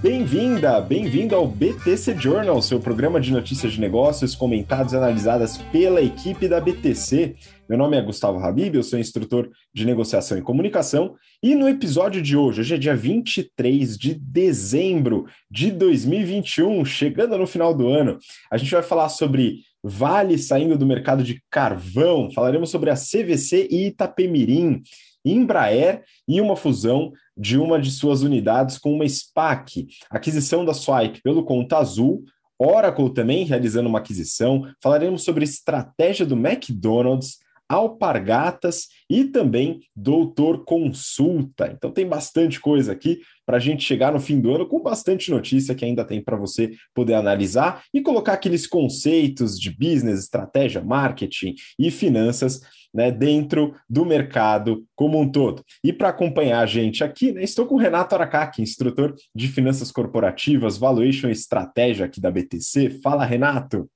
[0.00, 6.00] Bem-vinda, bem-vindo ao BTC Journal, seu programa de notícias de negócios comentadas e analisadas pela
[6.00, 7.34] equipe da BTC.
[7.68, 12.22] Meu nome é Gustavo Habib, eu sou instrutor de negociação e comunicação, e no episódio
[12.22, 18.18] de hoje, hoje é dia 23 de dezembro de 2021, chegando no final do ano,
[18.52, 23.66] a gente vai falar sobre Vale saindo do mercado de carvão, falaremos sobre a CVC
[23.68, 24.80] e Itapemirim,
[25.24, 31.22] Embraer e uma fusão de uma de suas unidades com uma SPAC, aquisição da Swipe
[31.22, 32.24] pelo Conta Azul,
[32.58, 41.70] Oracle também realizando uma aquisição, falaremos sobre estratégia do McDonald's, Alpargatas e também Doutor Consulta.
[41.72, 45.30] Então tem bastante coisa aqui para a gente chegar no fim do ano com bastante
[45.30, 50.82] notícia que ainda tem para você poder analisar e colocar aqueles conceitos de business, estratégia,
[50.82, 52.60] marketing e finanças
[52.92, 55.62] né, dentro do mercado como um todo.
[55.82, 59.90] E para acompanhar a gente aqui, né, estou com o Renato Aracaki, instrutor de finanças
[59.90, 63.00] corporativas, valuation e estratégia aqui da BTC.
[63.02, 63.88] Fala, Renato.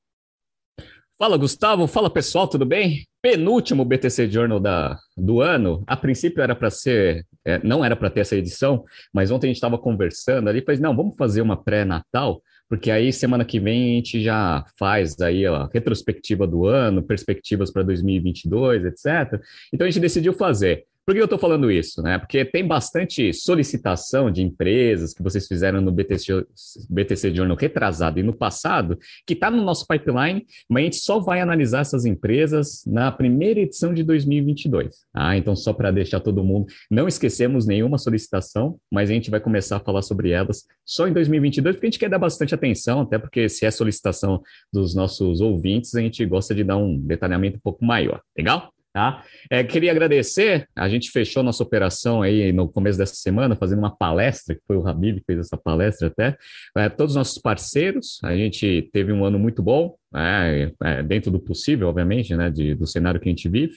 [1.18, 1.86] Fala, Gustavo.
[1.86, 3.06] Fala, pessoal, tudo bem?
[3.20, 5.84] Penúltimo BTC Journal da, do ano.
[5.86, 9.48] A princípio era para ser, é, não era para ter essa edição, mas ontem a
[9.48, 13.92] gente estava conversando ali, pois não, vamos fazer uma pré-natal, porque aí semana que vem
[13.92, 19.40] a gente já faz aí a retrospectiva do ano, perspectivas para 2022, etc.
[19.72, 20.86] Então a gente decidiu fazer.
[21.04, 22.00] Por que eu estou falando isso?
[22.00, 22.16] Né?
[22.16, 26.46] Porque tem bastante solicitação de empresas que vocês fizeram no BTC,
[26.88, 31.18] BTC Journal retrasado e no passado, que está no nosso pipeline, mas a gente só
[31.18, 34.94] vai analisar essas empresas na primeira edição de 2022.
[35.12, 35.36] Tá?
[35.36, 39.78] Então, só para deixar todo mundo, não esquecemos nenhuma solicitação, mas a gente vai começar
[39.78, 43.18] a falar sobre elas só em 2022, porque a gente quer dar bastante atenção, até
[43.18, 44.40] porque se é solicitação
[44.72, 48.20] dos nossos ouvintes, a gente gosta de dar um detalhamento um pouco maior.
[48.38, 48.72] Legal?
[48.92, 49.24] Tá?
[49.50, 53.96] É, queria agradecer, a gente fechou nossa operação aí no começo dessa semana, fazendo uma
[53.96, 56.36] palestra, que foi o Habib que fez essa palestra até,
[56.76, 61.30] é, todos os nossos parceiros, a gente teve um ano muito bom, é, é dentro
[61.30, 63.76] do possível, obviamente, né, de, do cenário que a gente vive,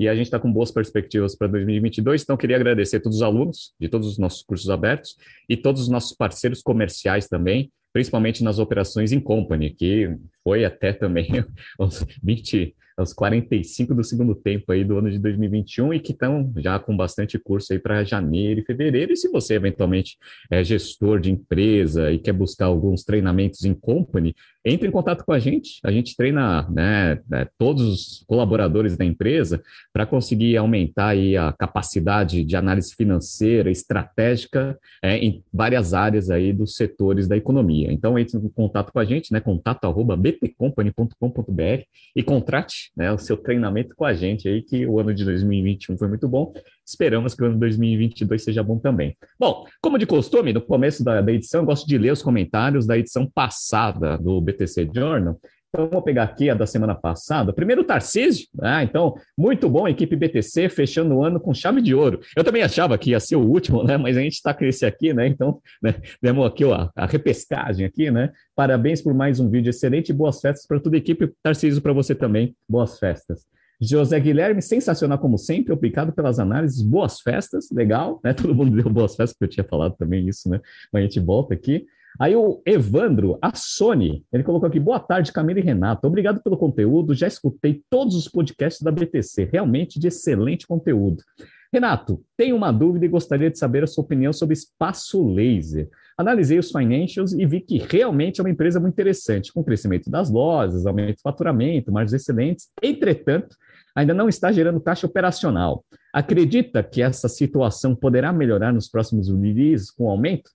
[0.00, 3.22] e a gente está com boas perspectivas para 2022, então queria agradecer a todos os
[3.22, 5.14] alunos de todos os nossos cursos abertos
[5.48, 10.12] e todos os nossos parceiros comerciais também, principalmente nas operações em company, que
[10.42, 11.28] foi até também
[11.78, 16.52] uns 20 aos 45 do segundo tempo aí do ano de 2021 e que estão
[16.56, 19.12] já com bastante curso aí para janeiro e fevereiro.
[19.12, 20.16] E se você eventualmente
[20.50, 24.34] é gestor de empresa e quer buscar alguns treinamentos em company,
[24.66, 25.78] entre em contato com a gente.
[25.84, 29.62] A gente treina né, né todos os colaboradores da empresa
[29.92, 36.52] para conseguir aumentar aí a capacidade de análise financeira, estratégica é, em várias áreas aí
[36.52, 37.92] dos setores da economia.
[37.92, 41.84] Então, entre em contato com a gente, né, contato@btcompany.com.br
[42.16, 45.96] e contrate né, o seu treinamento com a gente aí, que o ano de 2021
[45.96, 46.52] foi muito bom.
[46.86, 49.16] Esperamos que o ano de 2022 seja bom também.
[49.38, 52.86] Bom, como de costume, no começo da, da edição, eu gosto de ler os comentários
[52.86, 55.36] da edição passada do BTC Journal.
[55.68, 57.52] Então, vou pegar aqui a da semana passada.
[57.52, 58.46] Primeiro, o Tarcísio.
[58.62, 62.20] Ah, então, muito bom, equipe BTC fechando o ano com chave de ouro.
[62.34, 63.96] Eu também achava que ia ser o último, né?
[63.96, 65.26] Mas a gente está com esse aqui, né?
[65.26, 65.96] Então, né?
[66.22, 68.32] demos aqui ó, a repescagem aqui, né?
[68.54, 71.30] Parabéns por mais um vídeo excelente boas festas para toda a equipe.
[71.42, 73.44] Tarcísio, para você também, boas festas.
[73.80, 78.32] José Guilherme, sensacional como sempre, obrigado pelas análises, boas festas, legal, né?
[78.34, 80.60] Todo mundo deu boas festas, porque eu tinha falado também isso, né?
[80.92, 81.86] Mas a gente volta aqui.
[82.18, 86.56] Aí o Evandro, a Sony, ele colocou aqui, boa tarde, Camila e Renato, obrigado pelo
[86.56, 91.22] conteúdo, já escutei todos os podcasts da BTC, realmente de excelente conteúdo.
[91.70, 95.90] Renato, tenho uma dúvida e gostaria de saber a sua opinião sobre espaço laser.
[96.18, 100.30] Analisei os financials e vi que realmente é uma empresa muito interessante, com crescimento das
[100.30, 102.68] lojas, aumento do faturamento, margens excelentes.
[102.82, 103.54] Entretanto,
[103.94, 105.84] ainda não está gerando caixa operacional.
[106.12, 110.50] Acredita que essa situação poderá melhorar nos próximos releases com aumento?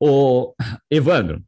[0.00, 0.54] O
[0.90, 1.42] Evandro,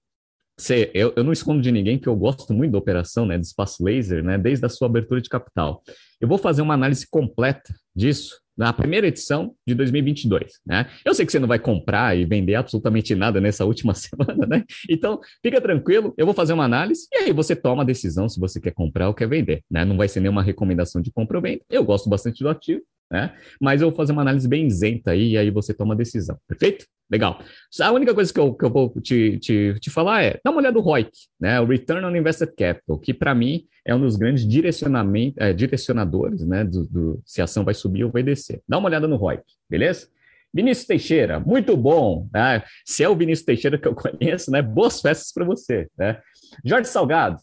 [0.93, 3.83] eu, eu, não escondo de ninguém que eu gosto muito da operação né, do espaço
[3.85, 5.83] laser, né, desde a sua abertura de capital.
[6.21, 10.89] Eu vou fazer uma análise completa disso na primeira edição de 2022, né?
[11.05, 14.65] Eu sei que você não vai comprar e vender absolutamente nada nessa última semana, né?
[14.89, 18.39] Então, fica tranquilo, eu vou fazer uma análise e aí você toma a decisão se
[18.39, 19.85] você quer comprar ou quer vender, né?
[19.85, 21.63] Não vai ser nenhuma recomendação de compra ou venda.
[21.69, 22.81] Eu gosto bastante do ativo,
[23.11, 23.33] né?
[23.61, 26.39] Mas eu vou fazer uma análise bem isenta aí e aí você toma a decisão,
[26.49, 26.87] perfeito?
[27.11, 27.39] Legal.
[27.81, 30.61] A única coisa que eu, que eu vou te, te, te falar é, dá uma
[30.61, 31.61] olhada no ROIC, né?
[31.61, 36.47] O Return on Invested Capital, que para mim é um dos grandes direcionamentos, é, direcionadores,
[36.47, 36.65] né?
[36.65, 38.63] Do, do, se a ação vai subir ou vai descer.
[38.67, 40.09] Dá uma olhada no ROIC, beleza?
[40.53, 42.29] Vinícius Teixeira, muito bom.
[42.33, 42.63] Né?
[42.87, 44.63] Se é o Vinícius Teixeira que eu conheço, né?
[44.63, 46.21] Boas festas para você, né?
[46.65, 47.41] Jorge Salgado,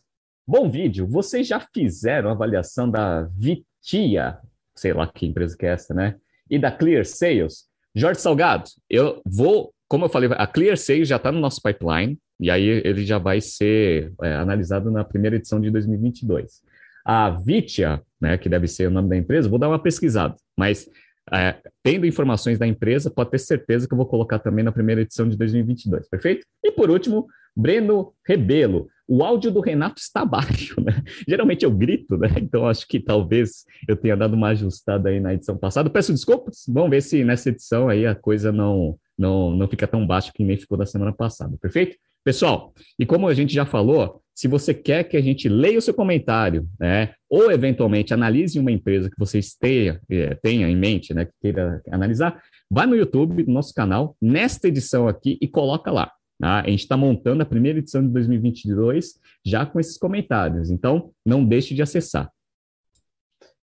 [0.47, 1.05] bom vídeo.
[1.05, 4.39] Vocês já fizeram avaliação da Vitia,
[4.75, 6.15] sei lá que empresa que é essa, né?
[6.49, 7.65] E da Clear Sales?
[7.95, 12.17] Jorge Salgado, eu vou como eu falei, a Clear Sales já está no nosso pipeline,
[12.39, 16.61] e aí ele já vai ser é, analisado na primeira edição de 2022.
[17.03, 20.89] A Vitia, né, que deve ser o nome da empresa, vou dar uma pesquisada, mas
[21.33, 25.01] é, tendo informações da empresa, pode ter certeza que eu vou colocar também na primeira
[25.01, 26.47] edição de 2022, perfeito?
[26.63, 28.87] E por último, Breno Rebelo.
[29.13, 31.03] O áudio do Renato está baixo, né?
[31.27, 32.29] Geralmente eu grito, né?
[32.37, 35.89] Então acho que talvez eu tenha dado uma ajustada aí na edição passada.
[35.89, 40.07] Peço desculpas, vamos ver se nessa edição aí a coisa não, não, não fica tão
[40.07, 41.97] baixa que nem ficou da semana passada, perfeito?
[42.23, 45.81] Pessoal, e como a gente já falou, se você quer que a gente leia o
[45.81, 51.13] seu comentário, né, ou eventualmente analise uma empresa que você esteja, é, tenha em mente,
[51.13, 55.91] né, que queira analisar, vai no YouTube, no nosso canal, nesta edição aqui e coloca
[55.91, 56.09] lá.
[56.41, 56.61] Tá?
[56.61, 59.13] A gente está montando a primeira edição de 2022
[59.45, 62.31] já com esses comentários, então não deixe de acessar.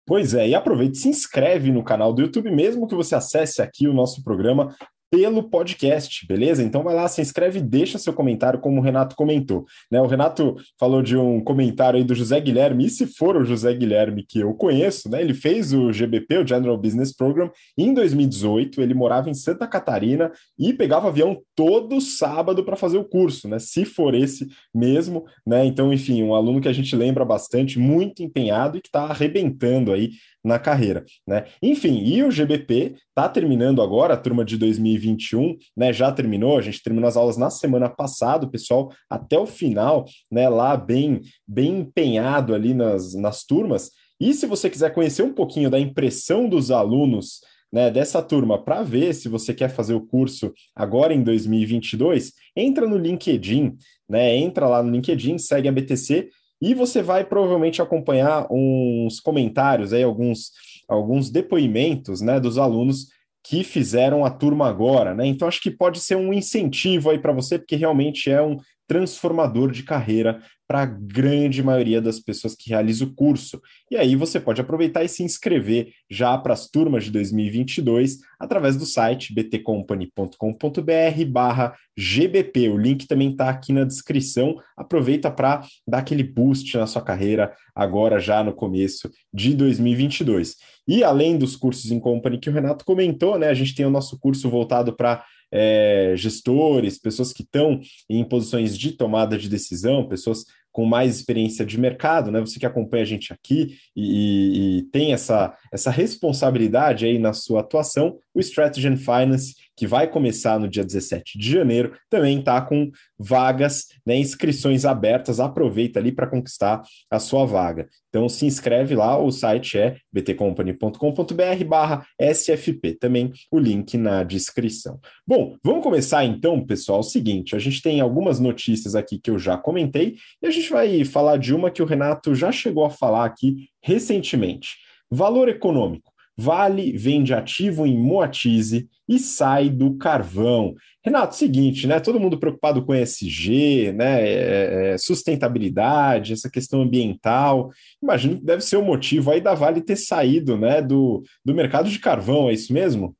[0.06, 3.88] Pois é, e aproveite, se inscreve no canal do YouTube, mesmo que você acesse aqui
[3.88, 4.72] o nosso programa
[5.10, 6.62] pelo podcast, beleza?
[6.62, 9.66] Então vai lá, se inscreve e deixa seu comentário, como o Renato comentou.
[9.90, 10.00] Né?
[10.00, 13.74] O Renato falou de um comentário aí do José Guilherme, e se for o José
[13.74, 15.20] Guilherme que eu conheço, né?
[15.20, 18.80] Ele fez o GBP, o General Business Program, em 2018.
[18.80, 23.58] Ele morava em Santa Catarina e pegava avião todo sábado para fazer o curso, né?
[23.58, 25.64] Se for esse mesmo, né?
[25.64, 29.92] Então, enfim, um aluno que a gente lembra bastante, muito empenhado e que está arrebentando
[29.92, 30.10] aí
[30.44, 31.44] na carreira, né?
[31.62, 35.92] Enfim, e o GBP está terminando agora, a turma de 2021, né?
[35.92, 40.06] Já terminou, a gente terminou as aulas na semana passada, o pessoal até o final,
[40.30, 40.48] né?
[40.48, 43.90] Lá bem, bem empenhado ali nas, nas turmas.
[44.20, 47.40] E se você quiser conhecer um pouquinho da impressão dos alunos
[47.72, 52.86] né, dessa turma para ver se você quer fazer o curso agora em 2022, entra
[52.86, 53.76] no LinkedIn,
[54.08, 54.36] né?
[54.36, 56.28] Entra lá no LinkedIn, segue a BTC
[56.60, 60.52] e você vai provavelmente acompanhar uns comentários aí, alguns,
[60.88, 63.08] alguns depoimentos né, dos alunos
[63.42, 65.26] que fizeram a turma agora, né?
[65.26, 69.70] Então acho que pode ser um incentivo aí para você, porque realmente é um transformador
[69.70, 73.60] de carreira para a grande maioria das pessoas que realizam o curso.
[73.90, 78.76] E aí você pode aproveitar e se inscrever já para as turmas de 2022 através
[78.76, 82.68] do site btcompany.com.br barra GBP.
[82.68, 84.62] O link também está aqui na descrição.
[84.76, 90.54] Aproveita para dar aquele boost na sua carreira agora já no começo de 2022.
[90.86, 93.90] E além dos cursos em company que o Renato comentou, né, a gente tem o
[93.90, 100.08] nosso curso voltado para é, gestores, pessoas que estão em posições de tomada de decisão,
[100.08, 102.40] pessoas com mais experiência de mercado, né?
[102.40, 107.60] Você que acompanha a gente aqui e, e, tem essa, essa responsabilidade aí na sua
[107.60, 112.60] atuação, o Strategy and Finance, que vai começar no dia 17 de janeiro, também está
[112.60, 115.40] com vagas, né, inscrições abertas.
[115.40, 117.88] Aproveita ali para conquistar a sua vaga.
[118.10, 125.00] Então se inscreve lá, o site é btcompany.com.br barra SFP, também o link na descrição.
[125.26, 129.38] Bom, vamos começar então, pessoal, o seguinte, a gente tem algumas notícias aqui que eu
[129.38, 132.90] já comentei, e a gente vai falar de uma que o Renato já chegou a
[132.90, 134.76] falar aqui recentemente.
[135.10, 136.12] Valor econômico.
[136.36, 140.74] Vale vende ativo em Moatize e sai do carvão.
[141.04, 141.98] Renato, seguinte, né?
[142.00, 144.22] Todo mundo preocupado com ESG, né?
[144.28, 147.70] É, é, sustentabilidade, essa questão ambiental.
[148.02, 150.80] Imagino que deve ser o motivo aí da Vale ter saído, né?
[150.80, 153.16] Do, do mercado de carvão, é isso mesmo?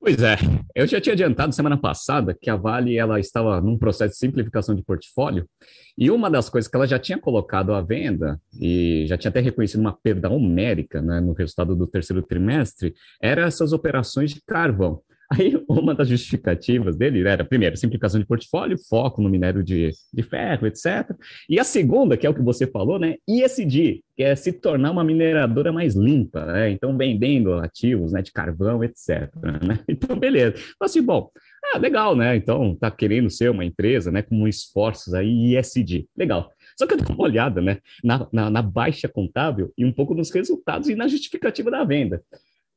[0.00, 0.36] Pois é,
[0.76, 4.72] eu já tinha adiantado semana passada que a Vale ela estava num processo de simplificação
[4.72, 5.48] de portfólio
[5.96, 9.40] e uma das coisas que ela já tinha colocado à venda e já tinha até
[9.40, 15.02] reconhecido uma perda homérica né, no resultado do terceiro trimestre era essas operações de carvão.
[15.30, 20.22] Aí, uma das justificativas dele era, primeiro, simplificação de portfólio, foco no minério de, de
[20.22, 21.14] ferro, etc.
[21.48, 23.16] E a segunda, que é o que você falou, né?
[23.28, 26.70] ISD, que é se tornar uma mineradora mais limpa, né?
[26.70, 29.30] Então, vendendo ativos né, de carvão, etc.
[29.42, 29.80] Né?
[29.88, 30.54] Então, beleza.
[30.56, 31.30] Então, assim, bom,
[31.74, 32.34] ah, legal, né?
[32.36, 36.06] Então, tá querendo ser uma empresa, né, com esforços aí, ISD.
[36.16, 36.50] Legal.
[36.78, 40.14] Só que eu dei uma olhada, né, na, na, na baixa contábil e um pouco
[40.14, 42.22] nos resultados e na justificativa da venda.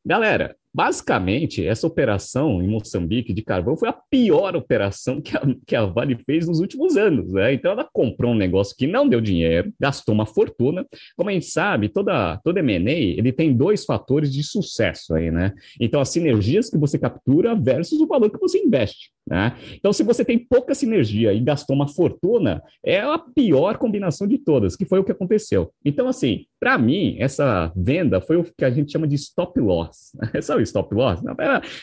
[0.03, 5.75] Galera, basicamente, essa operação em Moçambique de carvão foi a pior operação que a, que
[5.75, 7.33] a Vale fez nos últimos anos.
[7.33, 7.53] Né?
[7.53, 10.85] Então, ela comprou um negócio que não deu dinheiro, gastou uma fortuna.
[11.15, 15.53] Como a gente sabe, toda, toda M&A, ele tem dois fatores de sucesso aí, né?
[15.79, 19.11] Então, as sinergias que você captura versus o valor que você investe.
[19.27, 19.55] Né?
[19.75, 24.37] Então, se você tem pouca sinergia e gastou uma fortuna, é a pior combinação de
[24.37, 25.71] todas, que foi o que aconteceu.
[25.85, 30.11] Então, assim, para mim, essa venda foi o que a gente chama de stop loss.
[30.41, 31.21] Sabe o stop loss?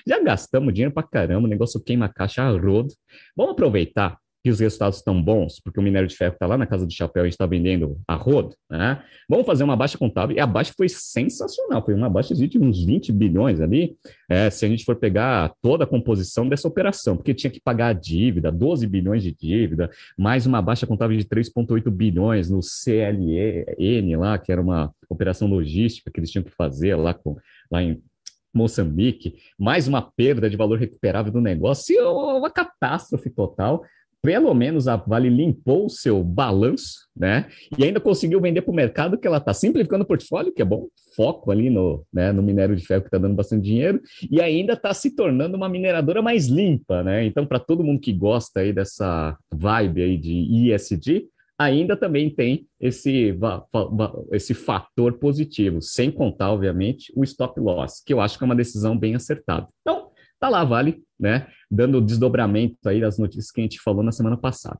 [0.06, 2.92] já gastamos dinheiro para caramba, o negócio queima a caixa a rodo.
[3.36, 6.66] Vamos aproveitar que os resultados estão bons, porque o minério de ferro está lá na
[6.66, 9.02] casa do chapéu e está vendendo a rodo, né?
[9.28, 12.84] Vamos fazer uma baixa contábil, e a baixa foi sensacional, foi uma baixa de uns
[12.84, 13.96] 20 bilhões ali,
[14.28, 17.88] é, se a gente for pegar toda a composição dessa operação, porque tinha que pagar
[17.88, 24.16] a dívida, 12 bilhões de dívida, mais uma baixa contábil de 3,8 bilhões no CLN
[24.16, 27.36] lá, que era uma operação logística que eles tinham que fazer lá, com,
[27.70, 28.00] lá em
[28.52, 33.84] Moçambique, mais uma perda de valor recuperável do negócio, e uma catástrofe total
[34.22, 37.46] pelo menos a Vale limpou o seu balanço, né?
[37.78, 40.64] E ainda conseguiu vender para o mercado que ela está simplificando o portfólio, que é
[40.64, 44.00] bom, foco ali no, né, no minério de ferro que está dando bastante dinheiro,
[44.30, 47.24] e ainda está se tornando uma mineradora mais limpa, né?
[47.24, 52.66] Então, para todo mundo que gosta aí dessa vibe aí de ESG, ainda também tem
[52.80, 53.36] esse,
[54.30, 58.54] esse fator positivo, sem contar, obviamente, o stop loss, que eu acho que é uma
[58.54, 59.66] decisão bem acertada.
[59.80, 61.48] Então, tá lá, Vale, né?
[61.68, 64.78] Dando desdobramento aí das notícias que a gente falou na semana passada.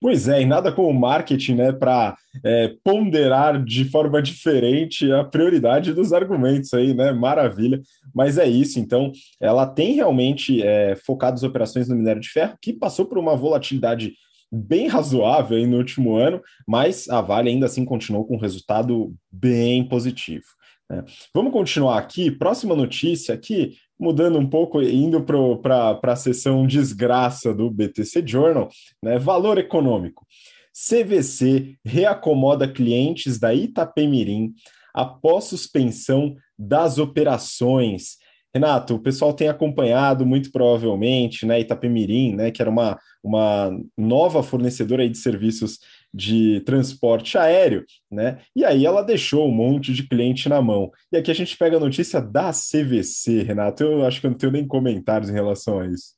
[0.00, 5.92] Pois é, e nada o marketing, né, para é, ponderar de forma diferente a prioridade
[5.92, 7.12] dos argumentos aí, né?
[7.12, 7.80] Maravilha.
[8.14, 9.10] Mas é isso, então,
[9.40, 13.36] ela tem realmente é, focado as operações no minério de ferro, que passou por uma
[13.36, 14.12] volatilidade
[14.50, 19.86] bem razoável no último ano, mas a Vale ainda assim continuou com um resultado bem
[19.86, 20.46] positivo.
[20.90, 21.04] Né?
[21.34, 22.30] Vamos continuar aqui.
[22.30, 28.68] Próxima notícia aqui, mudando um pouco, indo para a sessão desgraça do BTC Journal,
[29.02, 29.18] né?
[29.18, 30.26] valor econômico.
[30.72, 34.54] CVC reacomoda clientes da Itapemirim
[34.94, 38.16] após suspensão das operações.
[38.58, 44.42] Renato, o pessoal tem acompanhado muito provavelmente, né, Itapemirim, né, que era uma, uma nova
[44.42, 45.78] fornecedora de serviços
[46.12, 48.38] de transporte aéreo, né?
[48.56, 50.90] E aí ela deixou um monte de cliente na mão.
[51.12, 53.84] E aqui a gente pega a notícia da CVC, Renato.
[53.84, 56.14] Eu acho que eu não tenho nem comentários em relação a isso.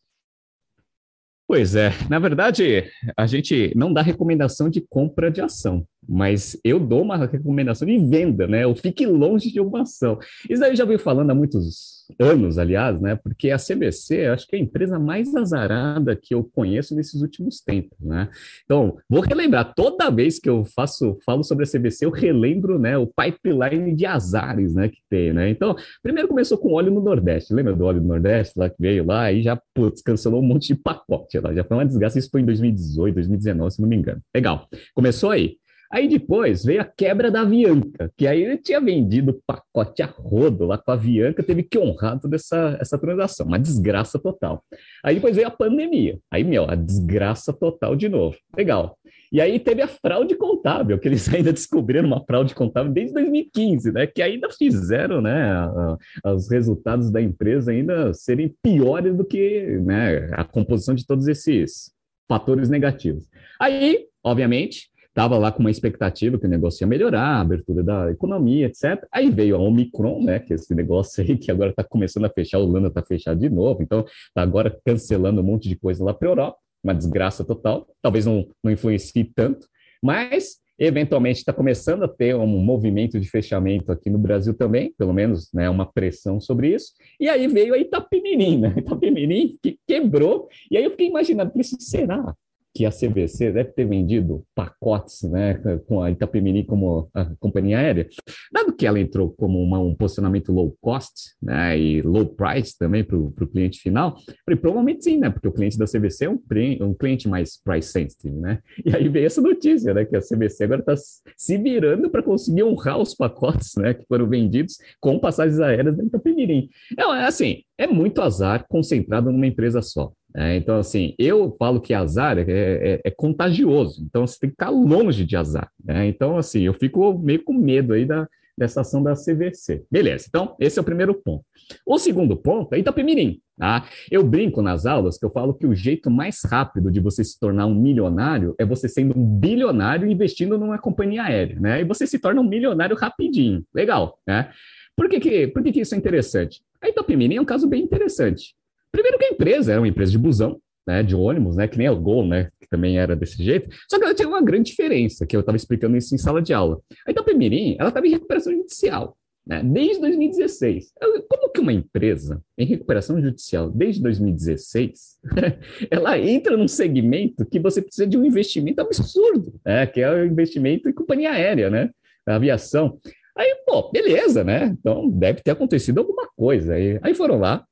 [1.47, 6.81] Pois é, na verdade, a gente não dá recomendação de compra de ação mas eu
[6.81, 8.65] dou uma recomendação de venda, né?
[8.65, 10.19] Eu fique longe de uma ação.
[10.49, 13.15] Isso aí eu já venho falando há muitos anos, aliás, né?
[13.15, 17.61] Porque a CBC, acho que é a empresa mais azarada que eu conheço nesses últimos
[17.61, 18.29] tempos, né?
[18.65, 22.99] Então, vou relembrar, toda vez que eu faço, falo sobre a CBC, eu relembro, né,
[22.99, 25.49] o pipeline de azares, né, que tem, né?
[25.49, 29.05] Então, primeiro começou com óleo no Nordeste, lembra do óleo do Nordeste, lá que veio
[29.07, 32.31] lá e já, putz, cancelou um monte de pacote lá, já foi uma desgraça, isso
[32.31, 34.21] foi em 2018, 2019, se não me engano.
[34.35, 35.61] Legal, começou aí.
[35.91, 40.65] Aí depois veio a quebra da Avianca, que aí ele tinha vendido pacote a rodo
[40.65, 44.63] lá com a Avianca, teve que honrar toda essa, essa transação, uma desgraça total.
[45.03, 48.37] Aí depois veio a pandemia, aí, meu, a desgraça total de novo.
[48.57, 48.97] Legal.
[49.33, 53.93] E aí teve a fraude contábil, que eles ainda descobriram uma fraude contábil desde 2015,
[53.93, 54.07] né?
[54.07, 59.79] Que ainda fizeram, né, a, a, os resultados da empresa ainda serem piores do que
[59.85, 61.93] né, a composição de todos esses
[62.29, 63.29] fatores negativos.
[63.59, 68.11] Aí, obviamente, estava lá com uma expectativa que o negócio ia melhorar, a abertura da
[68.11, 69.07] economia, etc.
[69.13, 72.31] Aí veio a Omicron, né, que é esse negócio aí que agora está começando a
[72.31, 76.03] fechar, o Holanda está fechado de novo, então está agora cancelando um monte de coisa
[76.05, 79.67] lá para a Europa, uma desgraça total, talvez não, não influencie tanto,
[80.03, 85.13] mas eventualmente está começando a ter um movimento de fechamento aqui no Brasil também, pelo
[85.13, 90.49] menos né, uma pressão sobre isso, e aí veio a Itapemirim, né, Itapemirim que quebrou,
[90.71, 92.35] e aí eu fiquei imaginando, será
[92.75, 95.55] que a CVC deve ter vendido pacotes né,
[95.87, 98.09] com a Itapemirim como a companhia aérea,
[98.53, 103.03] dado que ela entrou como uma, um posicionamento low cost né, e low price também
[103.03, 106.41] para o cliente final, falei, provavelmente sim, né, porque o cliente da CVC é um,
[106.81, 108.37] um, cliente mais price sensitive.
[108.37, 108.59] Né?
[108.85, 110.95] E aí veio essa notícia, né, que a CVC agora está
[111.37, 116.05] se virando para conseguir honrar os pacotes né, que foram vendidos com passagens aéreas da
[116.05, 116.69] Itapemirim.
[116.97, 120.13] É, assim, é muito azar concentrado numa empresa só.
[120.37, 124.55] É, então, assim, eu falo que azar é, é, é, contagioso, então você tem que
[124.55, 125.69] ficar longe de azar.
[125.83, 126.07] Né?
[126.07, 129.83] Então, assim, eu fico meio com medo aí da, dessa ação da CVC.
[129.91, 131.43] Beleza, então, esse é o primeiro ponto.
[131.87, 133.41] O segundo ponto é Itapemirim.
[133.59, 133.87] Tá?
[134.11, 137.39] Eu brinco nas aulas que eu falo que o jeito mais rápido de você se
[137.39, 141.83] tornar um milionário é você sendo um bilionário investindo numa companhia aérea, né?
[141.83, 143.63] E você se torna um milionário rapidinho.
[143.75, 144.51] Legal, né?
[144.97, 146.63] Por que, que, por que, que isso é interessante?
[146.81, 148.55] A Itapemirim é um caso bem interessante.
[148.93, 151.87] Primeiro que a empresa era uma empresa de busão, né, de ônibus, né, que nem
[151.87, 155.27] a Gol, né, que também era desse jeito, só que ela tinha uma grande diferença,
[155.27, 156.81] que eu estava explicando isso em sala de aula.
[157.07, 159.17] A Itapemirim, ela estava em recuperação judicial,
[159.47, 160.93] né, desde 2016.
[161.29, 165.21] Como que uma empresa em recuperação judicial desde 2016,
[165.91, 170.27] ela entra num segmento que você precisa de um investimento absurdo, né, que é o
[170.27, 171.91] investimento em companhia aérea, né,
[172.27, 172.99] aviação.
[173.41, 174.67] Aí, pô, beleza, né?
[174.79, 176.75] Então deve ter acontecido alguma coisa.
[176.75, 177.65] Aí, aí foram lá,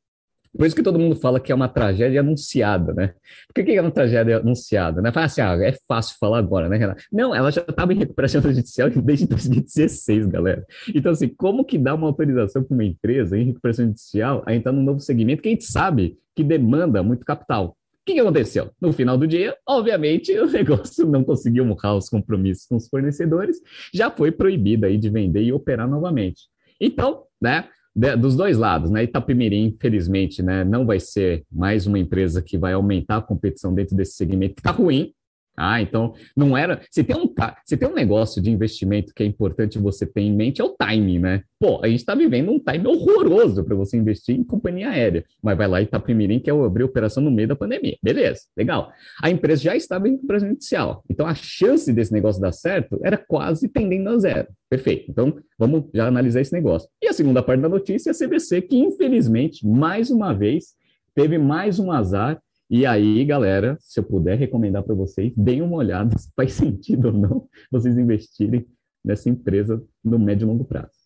[0.56, 3.12] Por isso que todo mundo fala que é uma tragédia anunciada, né?
[3.54, 5.02] Por que é uma tragédia anunciada?
[5.02, 5.12] Né?
[5.12, 7.04] Fala assim, ah, é fácil falar agora, né, Renato?
[7.12, 10.64] Não, ela já estava em recuperação judicial desde 2016, galera.
[10.94, 14.72] Então, assim, como que dá uma autorização para uma empresa em recuperação judicial a entrar
[14.72, 17.77] num novo segmento que a gente sabe que demanda muito capital?
[18.08, 18.70] Que, que aconteceu?
[18.80, 23.60] No final do dia, obviamente, o negócio não conseguiu honrar os compromissos com os fornecedores,
[23.92, 26.44] já foi proibido aí de vender e operar novamente.
[26.80, 27.68] Então, né,
[28.16, 29.04] dos dois lados, né?
[29.04, 33.94] Itapemirim, infelizmente, né, não vai ser mais uma empresa que vai aumentar a competição dentro
[33.94, 35.12] desse segmento que está ruim,
[35.58, 36.80] ah, então não era.
[36.90, 37.32] Se tem, um,
[37.64, 40.70] se tem um negócio de investimento que é importante você ter em mente, é o
[40.78, 41.42] timing, né?
[41.58, 45.24] Pô, a gente está vivendo um time horroroso para você investir em companhia aérea.
[45.42, 47.96] Mas vai lá e Itapemirim, que é abrir operação no meio da pandemia.
[48.00, 48.92] Beleza, legal.
[49.20, 51.02] A empresa já estava em inicial.
[51.10, 54.48] Então a chance desse negócio dar certo era quase tendendo a zero.
[54.70, 55.10] Perfeito.
[55.10, 56.88] Então vamos já analisar esse negócio.
[57.02, 60.74] E a segunda parte da notícia é a CBC, que infelizmente, mais uma vez,
[61.14, 65.76] teve mais um azar e aí, galera, se eu puder recomendar para vocês, deem uma
[65.76, 68.66] olhada se faz sentido ou não vocês investirem
[69.04, 70.97] nessa empresa no médio e longo prazo.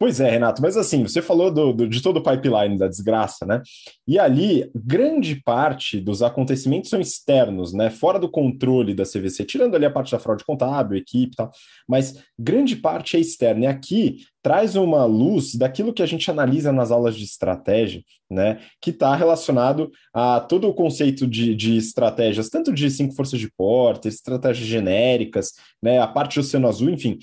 [0.00, 3.44] Pois é, Renato, mas assim, você falou do, do, de todo o pipeline da desgraça,
[3.44, 3.60] né?
[4.06, 7.90] E ali, grande parte dos acontecimentos são externos, né?
[7.90, 11.50] Fora do controle da CVC, tirando ali a parte da fraude contábil, equipe e tal,
[11.88, 13.64] mas grande parte é externa.
[13.64, 18.00] E aqui traz uma luz daquilo que a gente analisa nas aulas de estratégia,
[18.30, 18.60] né?
[18.80, 23.50] Que está relacionado a todo o conceito de, de estratégias, tanto de cinco forças de
[23.50, 25.98] porta, estratégias genéricas, né?
[25.98, 27.18] A parte do Oceano Azul, enfim,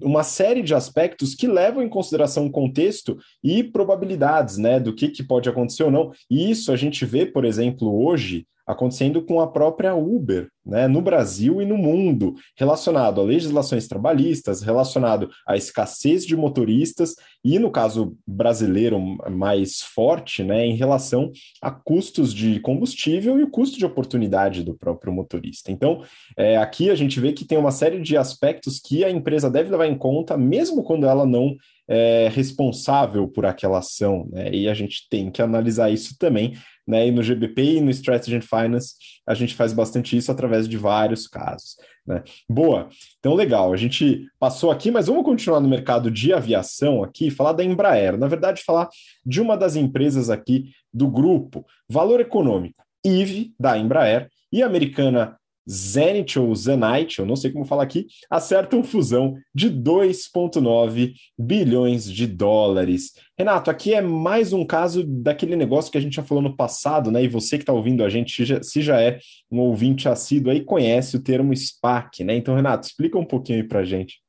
[0.00, 5.08] uma série de aspectos que levam em consideração o contexto e probabilidades, né, do que,
[5.08, 6.12] que pode acontecer ou não.
[6.30, 11.00] E isso a gente vê, por exemplo, hoje acontecendo com a própria Uber, né, no
[11.00, 17.70] Brasil e no mundo, relacionado a legislações trabalhistas, relacionado à escassez de motoristas e, no
[17.70, 21.30] caso brasileiro mais forte, né, em relação
[21.62, 25.70] a custos de combustível e o custo de oportunidade do próprio motorista.
[25.70, 26.02] Então,
[26.36, 29.70] é, aqui a gente vê que tem uma série de aspectos que a empresa deve
[29.70, 31.54] levar em conta, mesmo quando ela não
[31.88, 34.50] é responsável por aquela ação, né?
[34.52, 36.54] E a gente tem que analisar isso também
[36.86, 37.08] né?
[37.08, 38.94] E no GBP e no Strategy Finance
[39.26, 41.76] a gente faz bastante isso através de vários casos.
[42.06, 42.22] Né?
[42.48, 43.72] Boa, então legal.
[43.72, 48.16] A gente passou aqui, mas vamos continuar no mercado de aviação aqui, falar da Embraer.
[48.16, 48.88] Na verdade, falar
[49.24, 55.36] de uma das empresas aqui do grupo, Valor Econômico, IVE da Embraer e americana
[55.68, 62.26] Zenit ou Zenite, eu não sei como falar aqui, acertam fusão de 2,9 bilhões de
[62.26, 63.12] dólares.
[63.38, 67.10] Renato, aqui é mais um caso daquele negócio que a gente já falou no passado,
[67.10, 67.24] né?
[67.24, 69.18] E você que está ouvindo a gente, se já, é
[69.50, 72.36] um ouvinte assíduo aí, conhece o termo SPAC, né?
[72.36, 74.20] Então, Renato, explica um pouquinho aí para gente.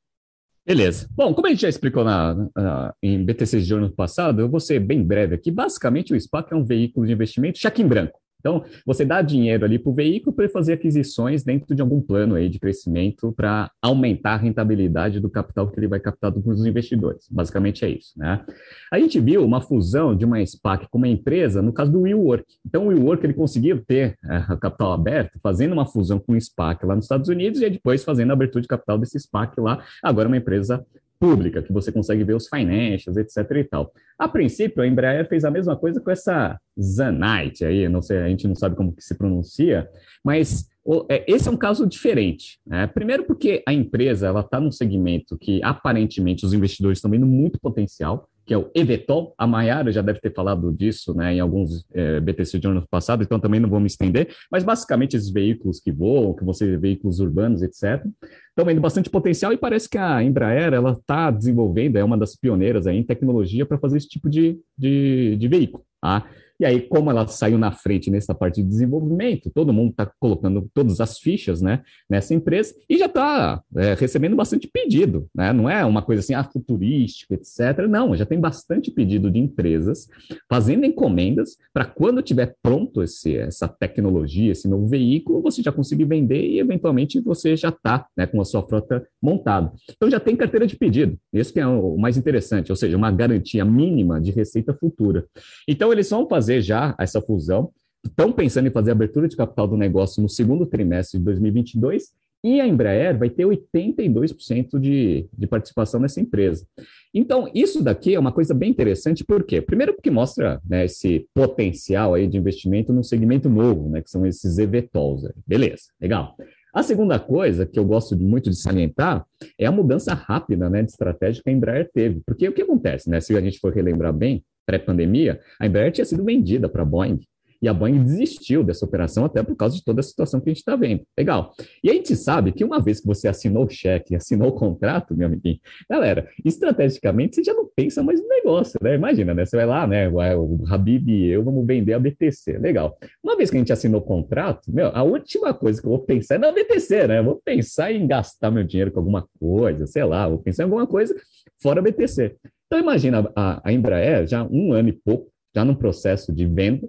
[0.66, 1.08] Beleza.
[1.16, 4.60] Bom, como a gente já explicou na, na, em BTC de ano passado, eu vou
[4.60, 5.50] ser bem breve aqui.
[5.50, 8.20] Basicamente, o SPAC é um veículo de investimento cheque em branco.
[8.40, 12.36] Então, você dá dinheiro ali para o veículo para fazer aquisições dentro de algum plano
[12.36, 17.26] aí de crescimento para aumentar a rentabilidade do capital que ele vai captar dos investidores.
[17.28, 18.44] Basicamente é isso, né?
[18.92, 22.44] A gente viu uma fusão de uma SPAC com uma empresa, no caso do WeWork.
[22.64, 26.86] Então, o WeWork ele conseguiu ter é, capital aberto, fazendo uma fusão com o SPAC
[26.86, 30.28] lá nos Estados Unidos e depois fazendo a abertura de capital desse SPAC lá, agora
[30.28, 30.86] uma empresa
[31.20, 33.92] pública, que você consegue ver os financials, etc e tal.
[34.18, 38.28] A princípio, a Embraer fez a mesma coisa com essa Zanite aí, não sei, a
[38.28, 39.88] gente não sabe como que se pronuncia,
[40.24, 40.68] mas
[41.08, 42.58] é, esse é um caso diferente.
[42.66, 42.86] Né?
[42.86, 47.58] Primeiro porque a empresa ela está num segmento que aparentemente os investidores estão vendo muito
[47.60, 49.34] potencial, que é o Evetol.
[49.36, 53.22] A Maiara já deve ter falado disso né, em alguns é, BTC de ano passado,
[53.22, 57.20] então também não vou me estender, mas basicamente esses veículos que voam, que você veículos
[57.20, 58.02] urbanos, etc.,
[58.48, 62.34] estão vendo bastante potencial e parece que a Embraer ela está desenvolvendo, é uma das
[62.34, 65.84] pioneiras aí em tecnologia para fazer esse tipo de, de, de veículo.
[66.00, 66.26] Tá?
[66.60, 70.68] E aí, como ela saiu na frente nessa parte de desenvolvimento, todo mundo está colocando
[70.74, 75.28] todas as fichas né, nessa empresa e já está é, recebendo bastante pedido.
[75.32, 75.52] Né?
[75.52, 77.86] Não é uma coisa assim, ah, futurística, etc.
[77.88, 80.08] Não, já tem bastante pedido de empresas
[80.48, 86.06] fazendo encomendas para quando tiver pronto esse, essa tecnologia, esse novo veículo, você já conseguir
[86.06, 89.72] vender e, eventualmente, você já está né, com a sua frota montada.
[89.90, 91.16] Então, já tem carteira de pedido.
[91.32, 95.24] Isso que é o mais interessante, ou seja, uma garantia mínima de receita futura.
[95.68, 97.70] Então, eles vão fazer fazer já essa fusão,
[98.04, 102.16] estão pensando em fazer a abertura de capital do negócio no segundo trimestre de 2022
[102.42, 106.64] e a Embraer vai ter 82% de, de participação nessa empresa.
[107.12, 109.60] Então, isso daqui é uma coisa bem interessante, por quê?
[109.60, 114.24] Primeiro porque mostra né, esse potencial aí de investimento num segmento novo, né, que são
[114.24, 115.32] esses EVTOLs.
[115.46, 116.36] Beleza, legal.
[116.72, 119.26] A segunda coisa que eu gosto muito de salientar
[119.58, 122.20] é a mudança rápida né, de estratégia que a Embraer teve.
[122.24, 123.20] Porque o que acontece, né?
[123.20, 127.20] Se a gente for relembrar bem, pré-pandemia, a Embraer tinha sido vendida para a Boeing.
[127.60, 130.52] E a Boeing desistiu dessa operação até por causa de toda a situação que a
[130.52, 131.02] gente está vendo.
[131.18, 131.52] Legal.
[131.82, 135.16] E a gente sabe que uma vez que você assinou o cheque, assinou o contrato,
[135.16, 135.58] meu amiguinho,
[135.90, 138.94] galera, estrategicamente você já não pensa mais no negócio, né?
[138.94, 139.44] Imagina, né?
[139.44, 140.08] Você vai lá, né?
[140.08, 142.58] O Habib e eu vamos vender a BTC.
[142.58, 142.96] Legal.
[143.24, 146.04] Uma vez que a gente assinou o contrato, meu, a última coisa que eu vou
[146.04, 147.18] pensar é na BTC, né?
[147.18, 150.66] Eu vou pensar em gastar meu dinheiro com alguma coisa, sei lá, vou pensar em
[150.66, 151.12] alguma coisa
[151.60, 152.36] fora a BTC.
[152.68, 156.86] Então imagina a, a Embraer já um ano e pouco, já no processo de venda,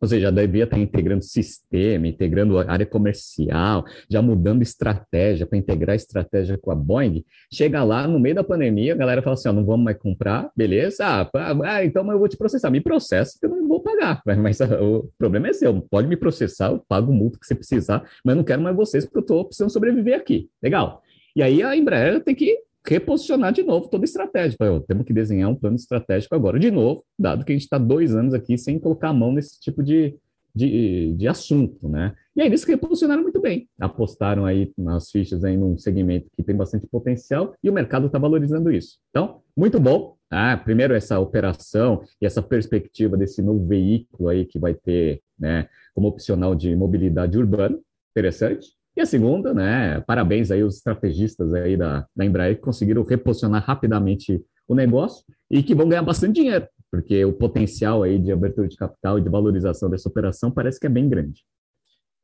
[0.00, 5.94] ou seja, já devia estar integrando sistema, integrando área comercial, já mudando estratégia para integrar
[5.94, 7.24] estratégia com a Boeing.
[7.52, 10.50] Chega lá no meio da pandemia, a galera fala assim: ó, não vamos mais comprar,
[10.56, 11.04] beleza?
[11.06, 11.30] Ah,
[11.62, 12.68] ah então eu vou te processar.
[12.70, 14.20] Me processa, que eu não vou pagar.
[14.42, 18.02] Mas o problema é seu, pode me processar, eu pago o multa que você precisar,
[18.24, 20.48] mas não quero mais vocês porque eu estou precisando sobreviver aqui.
[20.60, 21.00] Legal.
[21.36, 24.56] E aí a Embraer tem que reposicionar de novo toda a estratégia.
[24.58, 27.78] Falei, temos que desenhar um plano estratégico agora, de novo, dado que a gente está
[27.78, 30.16] dois anos aqui sem colocar a mão nesse tipo de,
[30.54, 32.14] de, de assunto, né?
[32.34, 36.56] E aí eles reposicionaram muito bem, apostaram aí nas fichas aí num segmento que tem
[36.56, 38.98] bastante potencial e o mercado está valorizando isso.
[39.10, 40.16] Então, muito bom.
[40.30, 45.68] Ah, primeiro essa operação e essa perspectiva desse novo veículo aí que vai ter, né,
[45.94, 47.78] como opcional de mobilidade urbana,
[48.10, 48.68] interessante.
[48.96, 53.64] E a segunda, né, parabéns aí aos estrategistas aí da, da Embraer que conseguiram reposicionar
[53.64, 58.68] rapidamente o negócio e que vão ganhar bastante dinheiro, porque o potencial aí de abertura
[58.68, 61.42] de capital e de valorização dessa operação parece que é bem grande.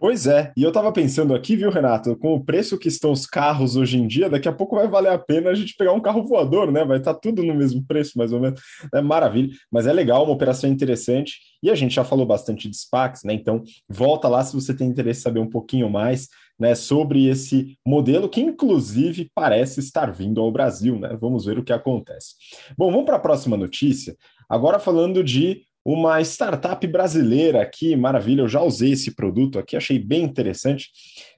[0.01, 3.27] Pois é, e eu estava pensando aqui, viu, Renato, com o preço que estão os
[3.27, 6.01] carros hoje em dia, daqui a pouco vai valer a pena a gente pegar um
[6.01, 6.85] carro voador, né?
[6.85, 8.61] Vai estar tá tudo no mesmo preço, mais ou menos.
[8.95, 12.77] É maravilha, mas é legal, uma operação interessante, e a gente já falou bastante de
[12.77, 13.33] SPACs, né?
[13.33, 16.29] Então, volta lá se você tem interesse em saber um pouquinho mais
[16.59, 21.17] né, sobre esse modelo que, inclusive, parece estar vindo ao Brasil, né?
[21.21, 22.35] Vamos ver o que acontece.
[22.77, 24.17] Bom, vamos para a próxima notícia.
[24.49, 29.99] Agora falando de uma startup brasileira aqui, maravilha, eu já usei esse produto aqui, achei
[29.99, 30.91] bem interessante.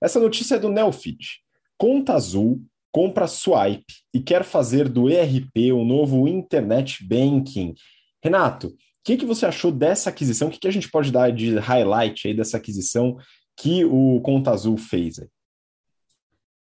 [0.03, 1.19] Essa notícia é do Nelfeed.
[1.77, 2.61] Conta Azul
[2.93, 7.75] compra Swipe e quer fazer do ERP o novo Internet Banking.
[8.23, 8.73] Renato, o
[9.05, 10.49] que, que você achou dessa aquisição?
[10.49, 13.17] O que, que a gente pode dar de highlight aí dessa aquisição
[13.61, 15.21] que o Conta Azul fez?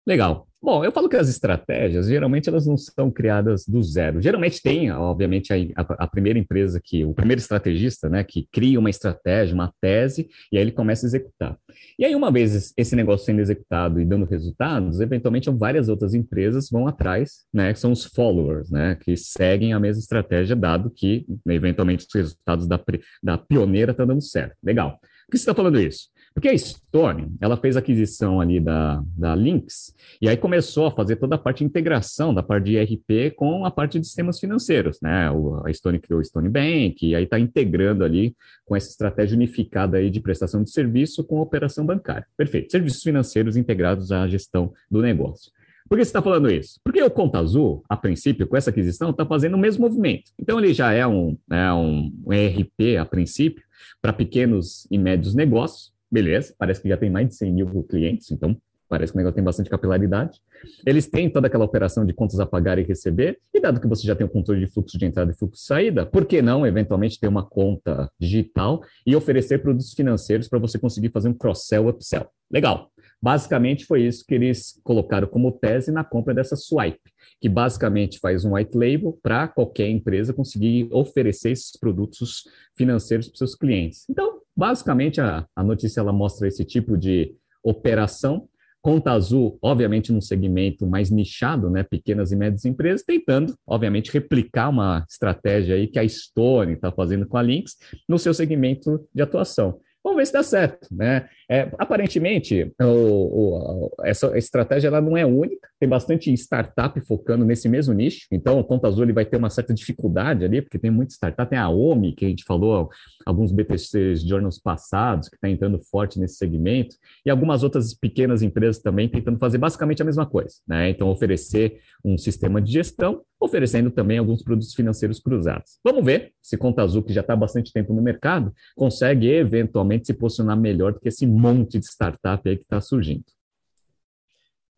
[0.05, 0.49] Legal.
[0.61, 4.21] Bom, eu falo que as estratégias, geralmente, elas não são criadas do zero.
[4.21, 8.89] Geralmente tem, obviamente, a, a, primeira empresa que, o primeiro estrategista, né, que cria uma
[8.89, 11.57] estratégia, uma tese, e aí ele começa a executar.
[11.97, 16.69] E aí, uma vez esse negócio sendo executado e dando resultados, eventualmente várias outras empresas
[16.69, 21.25] vão atrás, né, que são os followers, né, que seguem a mesma estratégia, dado que,
[21.47, 22.77] eventualmente, os resultados da,
[23.23, 24.57] da pioneira estão dando certo.
[24.61, 24.99] Legal.
[24.99, 26.09] Por que você está falando isso?
[26.33, 31.17] Porque a Stone, ela fez aquisição ali da, da Lynx, e aí começou a fazer
[31.17, 34.99] toda a parte de integração da parte de ERP com a parte de sistemas financeiros,
[35.01, 35.29] né?
[35.31, 39.35] O, a Stone criou o Stone Bank, e aí está integrando ali com essa estratégia
[39.35, 42.25] unificada aí de prestação de serviço com a operação bancária.
[42.37, 42.71] Perfeito.
[42.71, 45.51] Serviços financeiros integrados à gestão do negócio.
[45.89, 46.79] Por que você está falando isso?
[46.83, 50.31] Porque o Conta Azul, a princípio, com essa aquisição, está fazendo o mesmo movimento.
[50.37, 53.63] Então, ele já é um, é um ERP, a princípio,
[53.99, 58.31] para pequenos e médios negócios, beleza, parece que já tem mais de 100 mil clientes,
[58.31, 58.57] então
[58.89, 60.41] parece que o negócio tem bastante capilaridade.
[60.85, 64.05] Eles têm toda aquela operação de contas a pagar e receber, e dado que você
[64.05, 66.65] já tem o controle de fluxo de entrada e fluxo de saída, por que não,
[66.65, 71.87] eventualmente, ter uma conta digital e oferecer produtos financeiros para você conseguir fazer um cross-sell,
[71.87, 72.27] upsell?
[72.51, 72.91] Legal.
[73.21, 77.01] Basicamente foi isso que eles colocaram como tese na compra dessa Swipe,
[77.41, 83.37] que basicamente faz um white label para qualquer empresa conseguir oferecer esses produtos financeiros para
[83.37, 84.05] seus clientes.
[84.09, 88.47] Então, Basicamente, a, a notícia ela mostra esse tipo de operação.
[88.81, 94.69] Conta Azul, obviamente, num segmento mais nichado, né, pequenas e médias empresas, tentando, obviamente, replicar
[94.69, 97.75] uma estratégia aí que a Stone está fazendo com a Lynx
[98.07, 99.79] no seu segmento de atuação.
[100.09, 101.29] Vamos ver se dá certo, né?
[101.47, 107.69] É, aparentemente, o, o, essa estratégia ela não é única, tem bastante startup focando nesse
[107.69, 110.89] mesmo nicho, então o Conta Azul ele vai ter uma certa dificuldade ali, porque tem
[110.89, 112.89] muita startup, tem a OMI, que a gente falou,
[113.23, 118.81] alguns BTC Journals passados, que está entrando forte nesse segmento, e algumas outras pequenas empresas
[118.81, 120.89] também tentando fazer basicamente a mesma coisa, né?
[120.89, 125.79] Então, oferecer um sistema de gestão, oferecendo também alguns produtos financeiros cruzados.
[125.83, 129.98] Vamos ver se Conta Azul, que já está há bastante tempo no mercado, consegue eventualmente
[130.07, 133.23] se posicionar melhor do que esse monte de startup aí que está surgindo.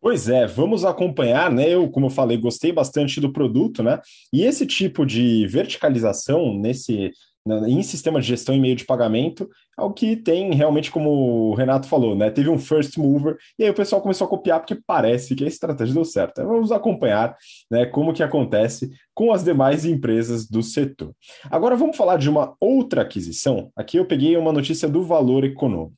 [0.00, 1.72] Pois é, vamos acompanhar, né?
[1.72, 4.00] Eu, como eu falei, gostei bastante do produto, né?
[4.32, 7.12] E esse tipo de verticalização nesse
[7.46, 11.54] em sistema de gestão e meio de pagamento, é o que tem realmente, como o
[11.54, 12.30] Renato falou, né?
[12.30, 15.48] Teve um first mover, e aí o pessoal começou a copiar porque parece que a
[15.48, 16.40] estratégia deu certo.
[16.40, 17.36] Então, vamos acompanhar
[17.70, 21.12] né, como que acontece com as demais empresas do setor.
[21.50, 23.72] Agora vamos falar de uma outra aquisição.
[23.74, 25.96] Aqui eu peguei uma notícia do valor econômico.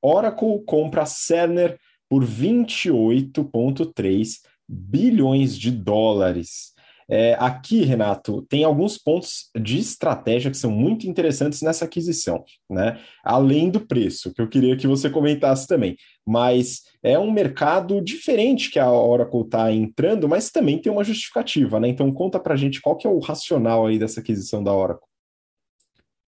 [0.00, 1.76] Oracle compra Cerner
[2.08, 4.38] por 28,3
[4.68, 6.74] bilhões de dólares.
[7.10, 13.00] É, aqui, Renato, tem alguns pontos de estratégia que são muito interessantes nessa aquisição, né?
[13.24, 15.96] Além do preço, que eu queria que você comentasse também.
[16.26, 21.80] Mas é um mercado diferente que a Oracle está entrando, mas também tem uma justificativa,
[21.80, 21.88] né?
[21.88, 25.08] Então conta para a gente qual que é o racional aí dessa aquisição da Oracle.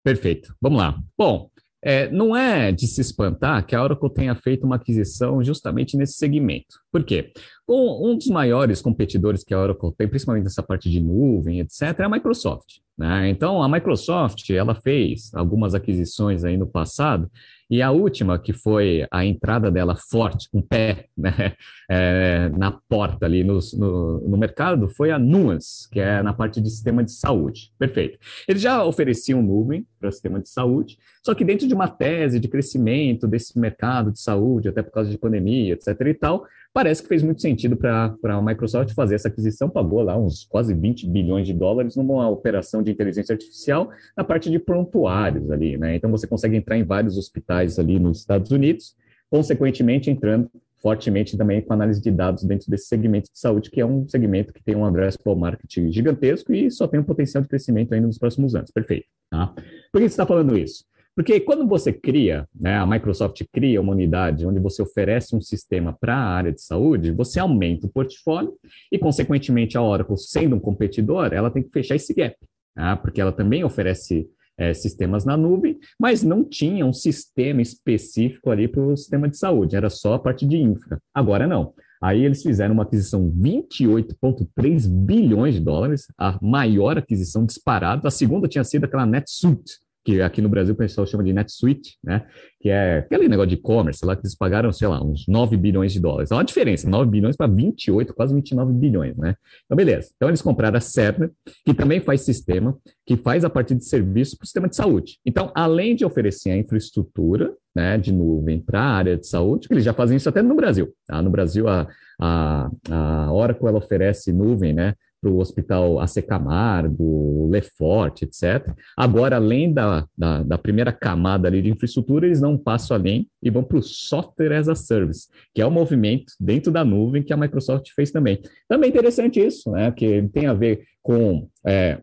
[0.04, 0.54] Perfeito.
[0.62, 1.00] Vamos lá.
[1.18, 1.50] Bom,
[1.86, 6.13] é, não é de se espantar que a Oracle tenha feito uma aquisição justamente nesse
[6.13, 6.80] segmento.
[6.91, 7.32] Por quê?
[7.69, 12.00] Um, um dos maiores competidores que a Oracle tem, principalmente nessa parte de nuvem, etc.,
[12.00, 12.80] é a Microsoft.
[12.98, 13.30] Né?
[13.30, 17.30] Então, a Microsoft ela fez algumas aquisições aí no passado
[17.69, 21.54] e a última, que foi a entrada dela forte, com o pé né,
[21.89, 26.62] é, na porta ali no, no, no, mercado, foi a Nuance, que é na parte
[26.62, 27.71] de sistema de saúde.
[27.78, 28.19] Perfeito.
[28.47, 32.39] Eles já ofereciam nuvem para o sistema de saúde, só que dentro de uma tese
[32.39, 35.99] de crescimento desse mercado de saúde, até por causa de pandemia, etc.
[36.01, 36.45] e tal,
[36.76, 40.74] parece que fez muito sentido para a Microsoft fazer essa aquisição, pagou lá uns quase
[40.74, 45.96] 20 bilhões de dólares numa operação de inteligência artificial na parte de prontuários ali, né?
[45.96, 48.94] Então você consegue entrar em vários hospitais ali nos Estados Unidos,
[49.30, 53.86] consequentemente entrando fortemente também com análise de dados dentro desse segmento de saúde, que é
[53.86, 57.94] um segmento que tem um addressable market gigantesco e só tem um potencial de crescimento
[57.94, 58.70] ainda nos próximos anos.
[58.70, 59.08] Perfeito.
[59.32, 59.48] Tá?
[59.48, 59.64] Por
[60.00, 60.84] que você está falando isso?
[61.15, 65.95] Porque quando você cria, né, a Microsoft cria uma unidade onde você oferece um sistema
[65.97, 68.54] para a área de saúde, você aumenta o portfólio
[68.91, 72.36] e, consequentemente, a Oracle, sendo um competidor, ela tem que fechar esse gap,
[72.75, 72.97] tá?
[72.97, 78.67] porque ela também oferece é, sistemas na nuvem, mas não tinha um sistema específico ali
[78.67, 80.99] para o sistema de saúde, era só a parte de infra.
[81.13, 81.73] Agora não.
[82.01, 88.08] Aí eles fizeram uma aquisição 28,3 bilhões de dólares, a maior aquisição disparada.
[88.08, 91.98] A segunda tinha sido aquela NetSuite, que aqui no Brasil o pessoal chama de NetSuite,
[92.04, 92.28] né?
[92.62, 95.91] Que é aquele negócio de e-commerce lá que eles pagaram, sei lá, uns 9 bilhões
[95.91, 96.30] de dólares.
[96.30, 99.36] É uma diferença, 9 bilhões para 28, quase 29 bilhões, né?
[99.65, 100.12] Então, beleza.
[100.15, 101.32] Então, eles compraram a Cerner,
[101.65, 105.18] que também faz sistema, que faz a parte de serviço para o sistema de saúde.
[105.26, 109.74] Então, além de oferecer a infraestrutura né, de nuvem para a área de saúde, que
[109.74, 110.94] eles já fazem isso até no Brasil.
[111.08, 111.20] Tá?
[111.22, 111.88] No Brasil, a,
[112.22, 114.94] a, a Oracle ela oferece nuvem, né?
[115.26, 118.72] Para o Hospital AC Camargo, Lefort, etc.
[118.96, 123.50] Agora, além da, da, da, primeira camada ali de infraestrutura, eles não passam além e
[123.50, 127.24] vão para o Software as a Service, que é o um movimento dentro da nuvem
[127.24, 128.40] que a Microsoft fez também.
[128.68, 129.92] Também interessante isso, né?
[129.92, 132.00] Que tem a ver com é,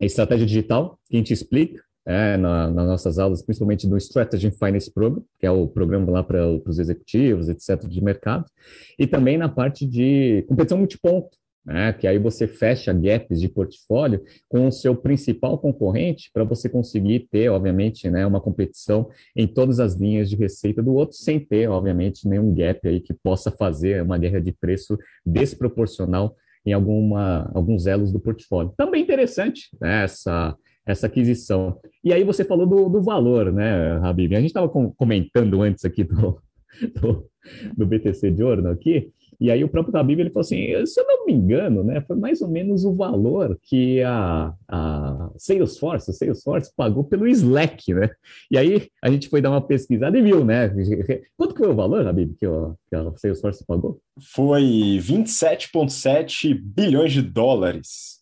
[0.00, 4.92] estratégia digital, que a gente explica, é, na, nas nossas aulas, principalmente no Strategy Finance
[4.92, 8.44] Program, que é o programa lá para os executivos, etc., de mercado,
[8.96, 14.22] e também na parte de competição multiponto, né, que aí você fecha gaps de portfólio
[14.48, 19.78] com o seu principal concorrente para você conseguir ter, obviamente, né, uma competição em todas
[19.78, 24.02] as linhas de receita do outro, sem ter, obviamente, nenhum gap aí que possa fazer
[24.02, 28.72] uma guerra de preço desproporcional em alguma, alguns elos do portfólio.
[28.76, 31.78] Também interessante né, essa, essa aquisição.
[32.04, 34.34] E aí você falou do, do valor, né, Habib?
[34.34, 36.40] A gente estava comentando antes aqui do,
[37.00, 37.28] do,
[37.76, 41.26] do BTC Journal aqui, e aí o próprio Habib ele falou assim, se eu não
[41.26, 46.72] me engano, né, foi mais ou menos o valor que a, a Salesforce, a Salesforce
[46.76, 48.10] pagou pelo Slack, né?
[48.50, 50.72] E aí a gente foi dar uma pesquisada e viu, né?
[51.36, 52.46] Quanto que foi o valor, Habib, que,
[52.88, 54.00] que a Salesforce pagou?
[54.34, 58.21] Foi 27,7 bilhões de dólares.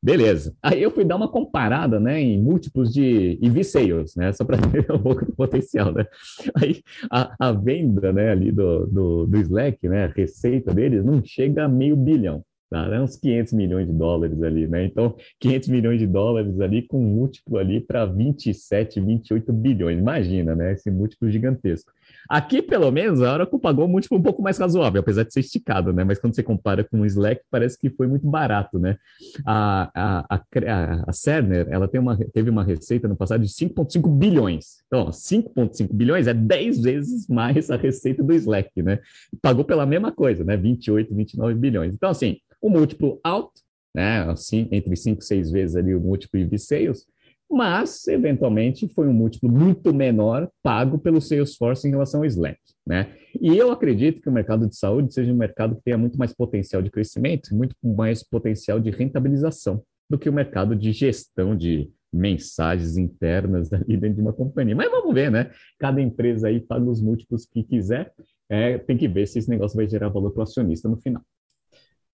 [0.00, 0.54] Beleza.
[0.62, 4.56] Aí eu fui dar uma comparada, né, em múltiplos de EV sales, né, só para
[4.68, 6.06] ver um pouco do potencial, né.
[6.54, 11.20] Aí a, a venda, né, ali do, do, do Slack, né, a receita deles não
[11.24, 12.86] chega a meio bilhão, tá?
[12.94, 14.84] É uns 500 milhões de dólares ali, né.
[14.84, 19.98] Então, 500 milhões de dólares ali com múltiplo ali para 27, 28 bilhões.
[19.98, 21.90] Imagina, né, esse múltiplo gigantesco.
[22.28, 25.40] Aqui, pelo menos, a Oracle pagou um múltiplo um pouco mais razoável, apesar de ser
[25.40, 26.04] esticado, né?
[26.04, 28.98] Mas quando você compara com o Slack, parece que foi muito barato, né?
[29.46, 34.10] A, a, a, a Cerner, ela tem uma, teve uma receita no passado de 5,5
[34.10, 34.82] bilhões.
[34.86, 38.98] Então, 5,5 bilhões é 10 vezes mais a receita do Slack, né?
[39.40, 40.56] Pagou pela mesma coisa, né?
[40.56, 41.94] 28, 29 bilhões.
[41.94, 43.62] Então, assim, o múltiplo alto,
[43.94, 44.20] né?
[44.30, 47.06] Assim, entre 5 e 6 vezes ali o múltiplo EV Sales,
[47.50, 52.58] mas eventualmente foi um múltiplo muito menor pago pelo Salesforce em relação ao Slack.
[52.86, 53.14] Né?
[53.40, 56.34] E eu acredito que o mercado de saúde seja um mercado que tenha muito mais
[56.34, 61.90] potencial de crescimento, muito mais potencial de rentabilização do que o mercado de gestão de,
[62.12, 64.74] mensagens internas ali dentro de uma companhia.
[64.74, 65.50] Mas vamos ver, né?
[65.78, 68.12] Cada empresa aí paga os múltiplos que quiser,
[68.48, 71.22] é, tem que ver se esse negócio vai gerar valor para o acionista no final.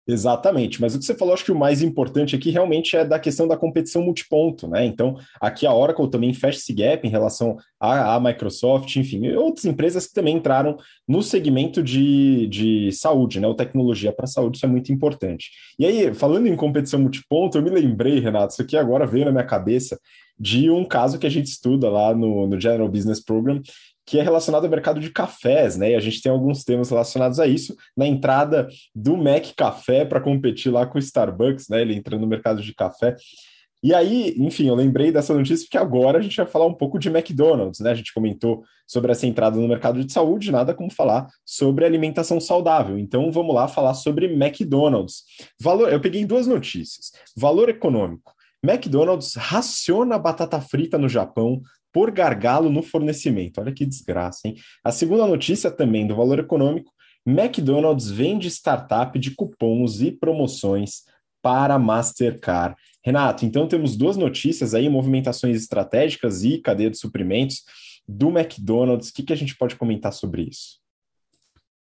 [0.05, 3.17] Exatamente, mas o que você falou, acho que o mais importante aqui realmente é da
[3.17, 4.85] questão da competição multiponto, né?
[4.85, 9.63] Então, aqui a Oracle também fecha esse gap em relação à, à Microsoft, enfim, outras
[9.63, 10.75] empresas que também entraram
[11.07, 13.47] no segmento de, de saúde, né?
[13.47, 15.51] O tecnologia para saúde, isso é muito importante.
[15.79, 19.31] E aí, falando em competição multiponto, eu me lembrei, Renato, isso aqui agora veio na
[19.31, 19.97] minha cabeça
[20.37, 23.61] de um caso que a gente estuda lá no, no General Business Program,
[24.05, 25.91] que é relacionado ao mercado de cafés, né?
[25.91, 27.75] E a gente tem alguns temas relacionados a isso.
[27.95, 31.81] Na entrada do Mac Café para competir lá com o Starbucks, né?
[31.81, 33.15] Ele entrando no mercado de café.
[33.81, 36.97] E aí, enfim, eu lembrei dessa notícia porque agora a gente vai falar um pouco
[36.97, 37.91] de McDonald's, né?
[37.91, 42.39] A gente comentou sobre essa entrada no mercado de saúde, nada como falar sobre alimentação
[42.39, 42.97] saudável.
[42.97, 45.23] Então vamos lá falar sobre McDonald's.
[45.61, 47.11] Valor, eu peguei duas notícias.
[47.35, 48.33] Valor econômico.
[48.63, 51.61] McDonald's raciona batata frita no Japão
[51.93, 53.61] por gargalo no fornecimento.
[53.61, 54.55] Olha que desgraça, hein?
[54.83, 56.91] A segunda notícia também do valor econômico:
[57.25, 61.03] McDonald's vende startup de cupons e promoções
[61.41, 62.75] para Mastercard.
[63.05, 67.63] Renato, então temos duas notícias aí, movimentações estratégicas e cadeia de suprimentos
[68.07, 69.09] do McDonald's.
[69.09, 70.82] O que, que a gente pode comentar sobre isso?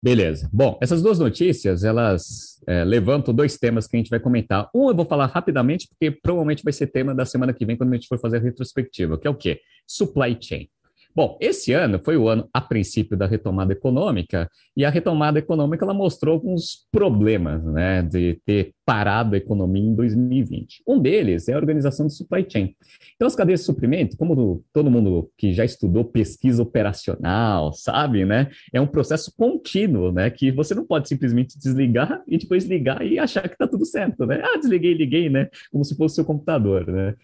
[0.03, 0.51] Beleza.
[0.53, 4.69] Bom, essas duas notícias, elas é, levantam dois temas que a gente vai comentar.
[4.75, 7.93] Um eu vou falar rapidamente, porque provavelmente vai ser tema da semana que vem, quando
[7.93, 9.61] a gente for fazer a retrospectiva, que é o quê?
[9.87, 10.69] Supply chain.
[11.15, 15.85] Bom, esse ano foi o ano, a princípio, da retomada econômica, e a retomada econômica
[15.85, 20.83] ela mostrou alguns problemas né, de ter parado a economia em 2020.
[20.89, 22.75] Um deles é a organização de supply chain.
[23.15, 28.51] Então, as cadeias de suprimento, como todo mundo que já estudou pesquisa operacional sabe, né,
[28.73, 33.19] é um processo contínuo, né, que você não pode simplesmente desligar e depois ligar e
[33.19, 34.41] achar que está tudo certo, né?
[34.43, 35.49] Ah, desliguei, liguei, né?
[35.71, 37.15] Como se fosse o seu computador, né?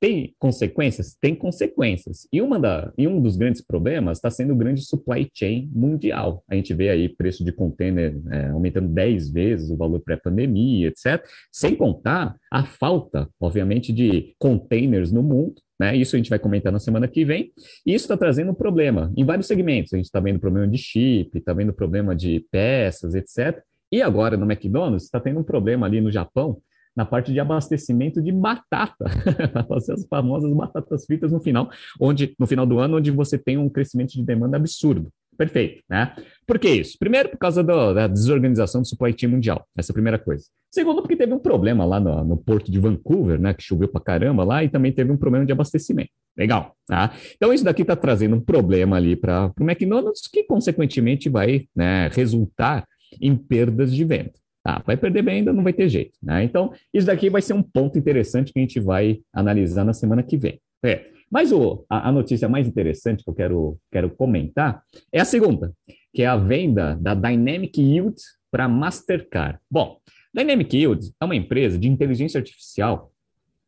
[0.00, 1.16] Tem consequências?
[1.20, 2.26] Tem consequências.
[2.32, 6.42] E, uma da, e um dos grandes problemas está sendo o grande supply chain mundial.
[6.48, 11.24] A gente vê aí preço de container é, aumentando 10 vezes o valor pré-pandemia, etc.
[11.50, 15.54] Sem contar a falta, obviamente, de containers no mundo.
[15.78, 15.96] Né?
[15.96, 17.52] Isso a gente vai comentar na semana que vem.
[17.84, 19.92] E isso está trazendo um problema em vários segmentos.
[19.92, 23.62] A gente está vendo problema de chip, está vendo problema de peças, etc.
[23.90, 26.60] E agora no McDonald's está tendo um problema ali no Japão
[26.96, 29.04] na parte de abastecimento de batata,
[29.70, 33.68] as famosas batatas fritas no final, onde no final do ano, onde você tem um
[33.68, 35.10] crescimento de demanda absurdo.
[35.36, 36.14] Perfeito, né?
[36.46, 36.96] Por que isso?
[36.98, 39.66] Primeiro, por causa do, da desorganização do supply chain mundial.
[39.76, 40.44] Essa é a primeira coisa.
[40.70, 43.52] Segundo, porque teve um problema lá no, no porto de Vancouver, né?
[43.52, 46.10] Que choveu pra caramba lá e também teve um problema de abastecimento.
[46.36, 47.12] Legal, tá?
[47.36, 52.08] Então, isso daqui está trazendo um problema ali para o McDonald's, que consequentemente vai né,
[52.08, 52.86] resultar
[53.20, 54.32] em perdas de venda.
[54.64, 56.18] Ah, vai perder bem ainda, não vai ter jeito.
[56.22, 56.44] Né?
[56.44, 60.22] Então, isso daqui vai ser um ponto interessante que a gente vai analisar na semana
[60.22, 60.58] que vem.
[60.84, 61.06] É.
[61.30, 65.72] Mas o, a, a, notícia mais interessante que eu quero, quero comentar é a segunda,
[66.12, 68.16] que é a venda da Dynamic Yield
[68.50, 69.58] para Mastercard.
[69.70, 69.98] Bom,
[70.32, 73.10] Dynamic Yield é uma empresa de inteligência artificial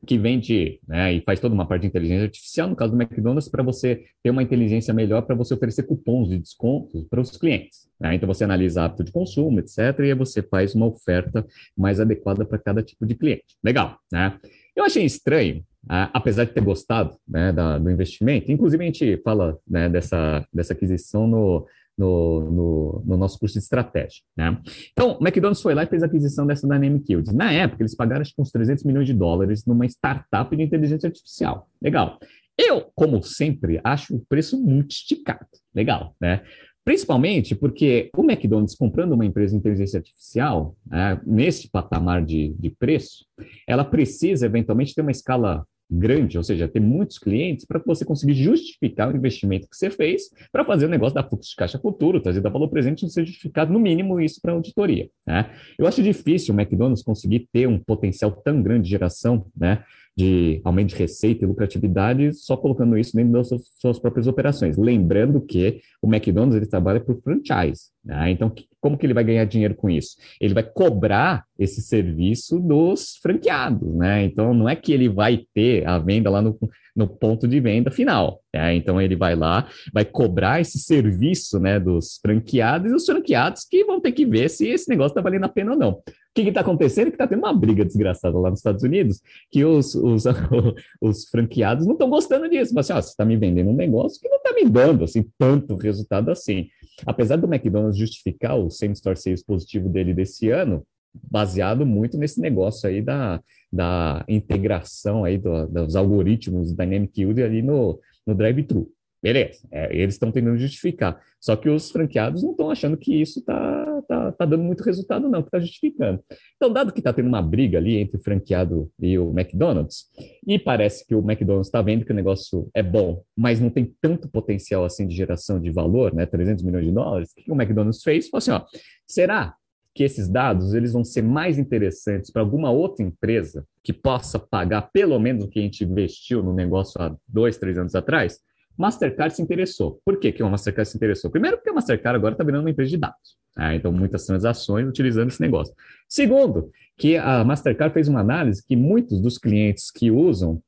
[0.07, 3.49] que vende né, e faz toda uma parte de inteligência artificial, no caso do McDonald's,
[3.49, 7.89] para você ter uma inteligência melhor para você oferecer cupons de descontos para os clientes.
[8.01, 8.15] Né?
[8.15, 11.45] Então você analisa hábito de consumo, etc., e você faz uma oferta
[11.77, 13.57] mais adequada para cada tipo de cliente.
[13.63, 14.39] Legal, né?
[14.75, 19.59] Eu achei estranho, apesar de ter gostado né, da, do investimento, inclusive a gente fala
[19.67, 21.67] né, dessa, dessa aquisição no,
[21.97, 24.23] no, no, no, nosso curso de estratégia.
[24.37, 24.59] Né?
[24.93, 27.35] Então, o McDonald's foi lá e fez a aquisição dessa Dynamic Yield.
[27.35, 31.07] Na época, eles pagaram acho que uns 300 milhões de dólares numa startup de inteligência
[31.07, 31.69] artificial.
[31.81, 32.19] Legal.
[32.59, 35.47] Eu, como sempre, acho o preço muito esticado.
[35.75, 36.43] Legal, né?
[36.87, 42.71] Principalmente porque o McDonald's comprando uma empresa de inteligência artificial, né, nesse patamar de, de
[42.71, 43.27] preço,
[43.67, 48.35] ela precisa eventualmente ter uma escala grande, ou seja, ter muitos clientes para você conseguir
[48.35, 52.21] justificar o investimento que você fez para fazer o negócio da fluxo de caixa futuro,
[52.21, 55.09] trazer da valor presente e ser justificado no mínimo isso para a auditoria.
[55.27, 55.51] Né?
[55.79, 59.85] Eu acho difícil o McDonald's conseguir ter um potencial tão grande de geração né,
[60.17, 64.77] de aumento de receita e lucratividade só colocando isso dentro das suas próprias operações.
[64.79, 67.91] Lembrando que o McDonald's ele trabalha por franchise.
[68.05, 68.31] Né?
[68.31, 68.51] Então,
[68.87, 70.17] como que ele vai ganhar dinheiro com isso?
[70.41, 73.93] Ele vai cobrar esse serviço dos franqueados.
[73.97, 74.23] Né?
[74.23, 76.57] Então, não é que ele vai ter a venda lá no,
[76.95, 78.41] no ponto de venda final.
[78.55, 78.77] Né?
[78.77, 83.85] Então, ele vai lá, vai cobrar esse serviço né, dos franqueados e os franqueados que
[83.85, 86.01] vão ter que ver se esse negócio está valendo a pena ou não
[86.43, 87.07] que está acontecendo?
[87.07, 90.25] Que está tendo uma briga desgraçada lá nos Estados Unidos, que os, os,
[91.01, 92.75] os franqueados não estão gostando disso.
[92.75, 95.25] Mas assim, ó, você está me vendendo um negócio que não está me dando assim,
[95.39, 96.69] tanto resultado assim.
[97.05, 100.87] Apesar do McDonald's justificar o same-store sales positivo dele desse ano,
[101.31, 103.41] baseado muito nesse negócio aí da,
[103.73, 108.91] da integração aí do, dos algoritmos Dynamic Yield ali no, no drive-thru.
[109.23, 111.21] Beleza, é, eles estão tentando justificar.
[111.41, 115.29] Só que os franqueados não estão achando que isso está tá, tá dando muito resultado,
[115.29, 116.23] não, que está justificando.
[116.57, 120.07] Então, dado que está tendo uma briga ali entre o franqueado e o McDonald's,
[120.47, 123.95] e parece que o McDonald's está vendo que o negócio é bom, mas não tem
[124.01, 127.55] tanto potencial assim de geração de valor, né, 300 milhões de dólares, o que o
[127.55, 128.29] McDonald's fez?
[128.29, 128.65] Falou assim, ó,
[129.07, 129.55] será
[129.95, 134.91] que esses dados eles vão ser mais interessantes para alguma outra empresa que possa pagar
[134.93, 138.39] pelo menos o que a gente investiu no negócio há dois, três anos atrás?
[138.77, 140.01] Mastercard se interessou.
[140.05, 141.31] Por que, que a Mastercard se interessou?
[141.31, 143.37] Primeiro, porque a Mastercard agora está virando uma empresa de dados.
[143.57, 143.77] Né?
[143.77, 145.75] Então, muitas transações utilizando esse negócio.
[146.09, 150.63] Segundo, que a Mastercard fez uma análise que muitos dos clientes que usam,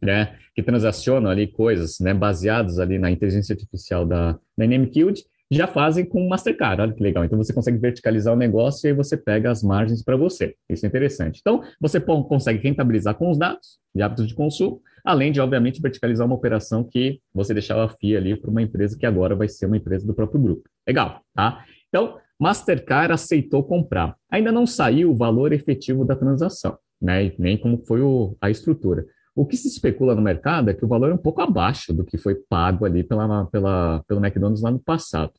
[0.00, 5.22] né, que transacionam ali coisas né, baseadas ali na inteligência artificial da Dynamic Yield,
[5.54, 6.80] já fazem com Mastercard.
[6.80, 7.24] Olha que legal.
[7.24, 10.54] Então você consegue verticalizar o negócio e aí você pega as margens para você.
[10.68, 11.40] Isso é interessante.
[11.40, 16.26] Então, você consegue rentabilizar com os dados de hábitos de consumo, além de, obviamente, verticalizar
[16.26, 19.76] uma operação que você deixava FIA ali para uma empresa que agora vai ser uma
[19.76, 20.62] empresa do próprio grupo.
[20.86, 21.64] Legal, tá?
[21.88, 24.16] Então, Mastercard aceitou comprar.
[24.30, 27.32] Ainda não saiu o valor efetivo da transação, né?
[27.38, 29.04] Nem como foi o, a estrutura.
[29.34, 32.04] O que se especula no mercado é que o valor é um pouco abaixo do
[32.04, 35.32] que foi pago ali pela, pela, pelo McDonald's lá no passado.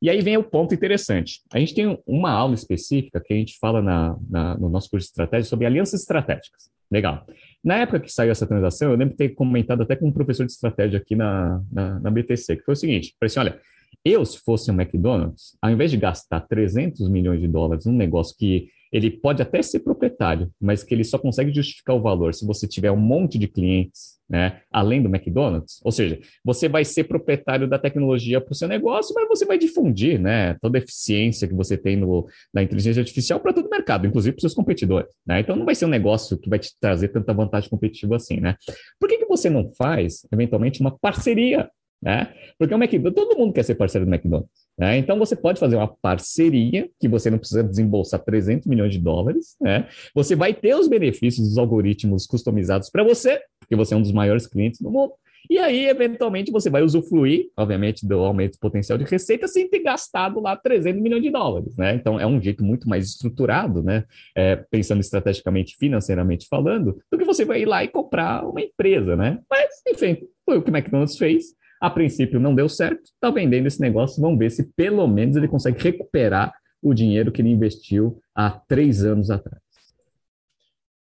[0.00, 1.42] E aí vem o ponto interessante.
[1.52, 5.06] A gente tem uma aula específica que a gente fala na, na, no nosso curso
[5.06, 6.70] de estratégia sobre alianças estratégicas.
[6.90, 7.26] Legal.
[7.62, 10.46] Na época que saiu essa transação, eu lembro de ter comentado até com um professor
[10.46, 13.60] de estratégia aqui na, na, na BTC, que foi o seguinte: falei assim, olha,
[14.04, 18.36] eu, se fosse um McDonald's, ao invés de gastar 300 milhões de dólares num negócio
[18.36, 22.46] que ele pode até ser proprietário, mas que ele só consegue justificar o valor se
[22.46, 25.80] você tiver um monte de clientes, né, além do McDonald's.
[25.84, 29.58] Ou seja, você vai ser proprietário da tecnologia para o seu negócio, mas você vai
[29.58, 33.70] difundir, né, toda a eficiência que você tem no, na inteligência artificial para todo o
[33.70, 35.40] mercado, inclusive para os seus competidores, né?
[35.40, 38.56] Então não vai ser um negócio que vai te trazer tanta vantagem competitiva assim, né?
[38.98, 41.68] Por que, que você não faz, eventualmente, uma parceria
[42.02, 42.32] né?
[42.58, 44.50] Porque o McDonald's, todo mundo quer ser parceiro do McDonald's.
[44.78, 44.96] Né?
[44.96, 49.56] Então você pode fazer uma parceria que você não precisa desembolsar 300 milhões de dólares.
[49.60, 49.86] Né?
[50.14, 54.12] Você vai ter os benefícios dos algoritmos customizados para você, porque você é um dos
[54.12, 55.12] maiores clientes do mundo.
[55.48, 60.40] E aí, eventualmente, você vai usufruir, obviamente, do aumento potencial de receita sem ter gastado
[60.40, 61.94] lá 300 milhões de dólares, né?
[61.94, 64.04] Então, é um jeito muito mais estruturado, né?
[64.36, 69.16] É, pensando estrategicamente, financeiramente falando, do que você vai ir lá e comprar uma empresa,
[69.16, 69.40] né?
[69.50, 71.46] Mas, enfim, foi o que o McDonald's fez.
[71.80, 75.48] A princípio não deu certo, está vendendo esse negócio, vamos ver se pelo menos ele
[75.48, 76.52] consegue recuperar
[76.82, 79.62] o dinheiro que ele investiu há três anos atrás.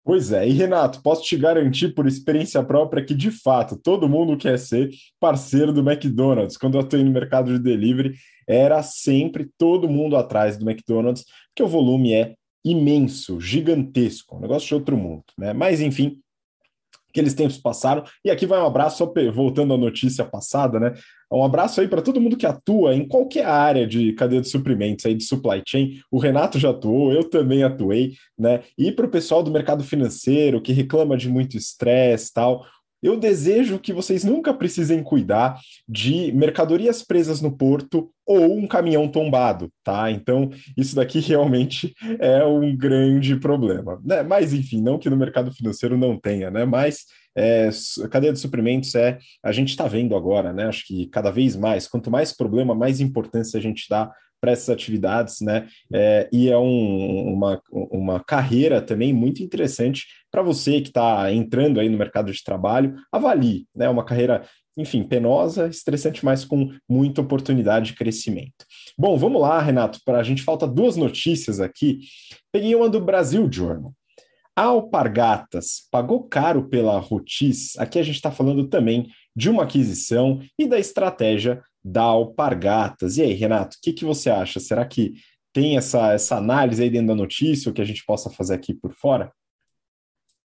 [0.05, 4.39] Pois é, e Renato, posso te garantir por experiência própria que, de fato, todo mundo
[4.39, 4.89] quer ser
[5.21, 6.57] parceiro do McDonald's.
[6.57, 8.15] Quando eu atuei no mercado de delivery,
[8.49, 14.69] era sempre todo mundo atrás do McDonald's, porque o volume é imenso, gigantesco, um negócio
[14.69, 15.53] de outro mundo, né?
[15.53, 16.19] Mas, enfim,
[17.11, 18.05] aqueles tempos passaram.
[18.25, 20.95] E aqui vai um abraço, só voltando à notícia passada, né?
[21.31, 25.05] Um abraço aí para todo mundo que atua em qualquer área de cadeia de suprimentos,
[25.05, 26.01] aí de supply chain.
[26.11, 28.63] O Renato já atuou, eu também atuei, né?
[28.79, 32.65] E para o pessoal do mercado financeiro que reclama de muito estresse tal.
[33.03, 39.09] Eu desejo que vocês nunca precisem cuidar de mercadorias presas no porto ou um caminhão
[39.09, 40.11] tombado, tá?
[40.11, 44.23] Então, isso daqui realmente é um grande problema, né?
[44.23, 46.65] Mas, enfim, não que no mercado financeiro não tenha, né?
[46.65, 47.05] Mas
[47.37, 47.71] é,
[48.11, 50.67] cadeia de suprimentos é, a gente está vendo agora, né?
[50.67, 54.69] Acho que cada vez mais, quanto mais problema, mais importância a gente dá para essas
[54.69, 55.67] atividades, né?
[55.93, 61.81] É, e é um, uma, uma carreira também muito interessante para você que está entrando
[61.81, 63.89] aí no mercado de trabalho, avalie, né?
[63.89, 64.45] Uma carreira,
[64.77, 68.65] enfim, penosa, estressante, mas com muita oportunidade de crescimento.
[68.97, 72.01] Bom, vamos lá, Renato, para a gente falta duas notícias aqui.
[72.53, 73.93] Peguei uma do Brasil Journal.
[74.59, 77.79] A Alpargatas pagou caro pela Rotis.
[77.79, 79.07] Aqui a gente está falando também
[79.39, 83.19] de uma aquisição e da estratégia da Alpargatas.
[83.19, 84.59] E aí, Renato, o que, que você acha?
[84.59, 85.15] Será que
[85.53, 88.75] tem essa, essa análise aí dentro da notícia, o que a gente possa fazer aqui
[88.75, 89.31] por fora?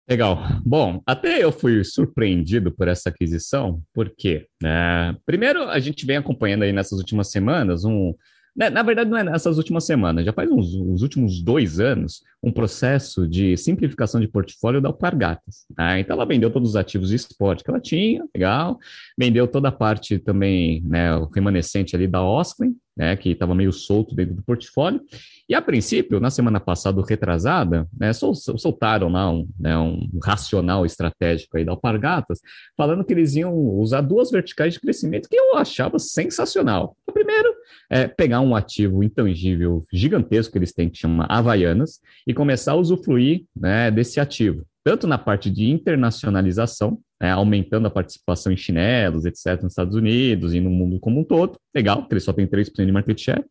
[0.10, 0.40] Legal.
[0.66, 6.64] Bom, até eu fui surpreendido por essa aquisição, porque, né, primeiro, a gente vem acompanhando
[6.64, 8.16] aí nessas últimas semanas um,
[8.58, 12.52] na verdade, não é nessas últimas semanas, já faz uns, uns últimos dois anos, um
[12.52, 15.66] processo de simplificação de portfólio da Alpargatas.
[15.76, 16.00] Tá?
[16.00, 18.80] Então, ela vendeu todos os ativos de esporte que ela tinha, legal,
[19.18, 23.72] vendeu toda a parte também, né, o remanescente ali da Osklin, né, que estava meio
[23.72, 25.00] solto dentro do portfólio.
[25.48, 31.58] E a princípio, na semana passada, retrasada, né, soltaram lá um, né, um racional estratégico
[31.58, 32.42] aí da Alpargatas,
[32.76, 36.98] falando que eles iam usar duas verticais de crescimento que eu achava sensacional.
[37.06, 37.54] O primeiro
[37.90, 42.76] é pegar um ativo intangível gigantesco que eles têm, que chama Havaianas, e começar a
[42.76, 49.26] usufruir né, desse ativo tanto na parte de internacionalização, né, aumentando a participação em chinelos,
[49.26, 52.48] etc., nos Estados Unidos e no mundo como um todo, legal, porque ele só tem
[52.48, 53.44] 3% de market share,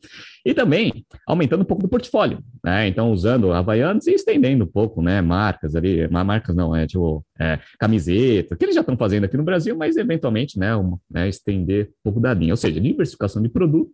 [0.45, 5.03] e também aumentando um pouco do portfólio, né, então usando Havaianas e estendendo um pouco,
[5.03, 9.37] né, marcas ali, marcas não, é tipo é, camiseta, que eles já estão fazendo aqui
[9.37, 13.43] no Brasil, mas eventualmente, né, um, né, estender um pouco da linha, ou seja, diversificação
[13.43, 13.93] de produto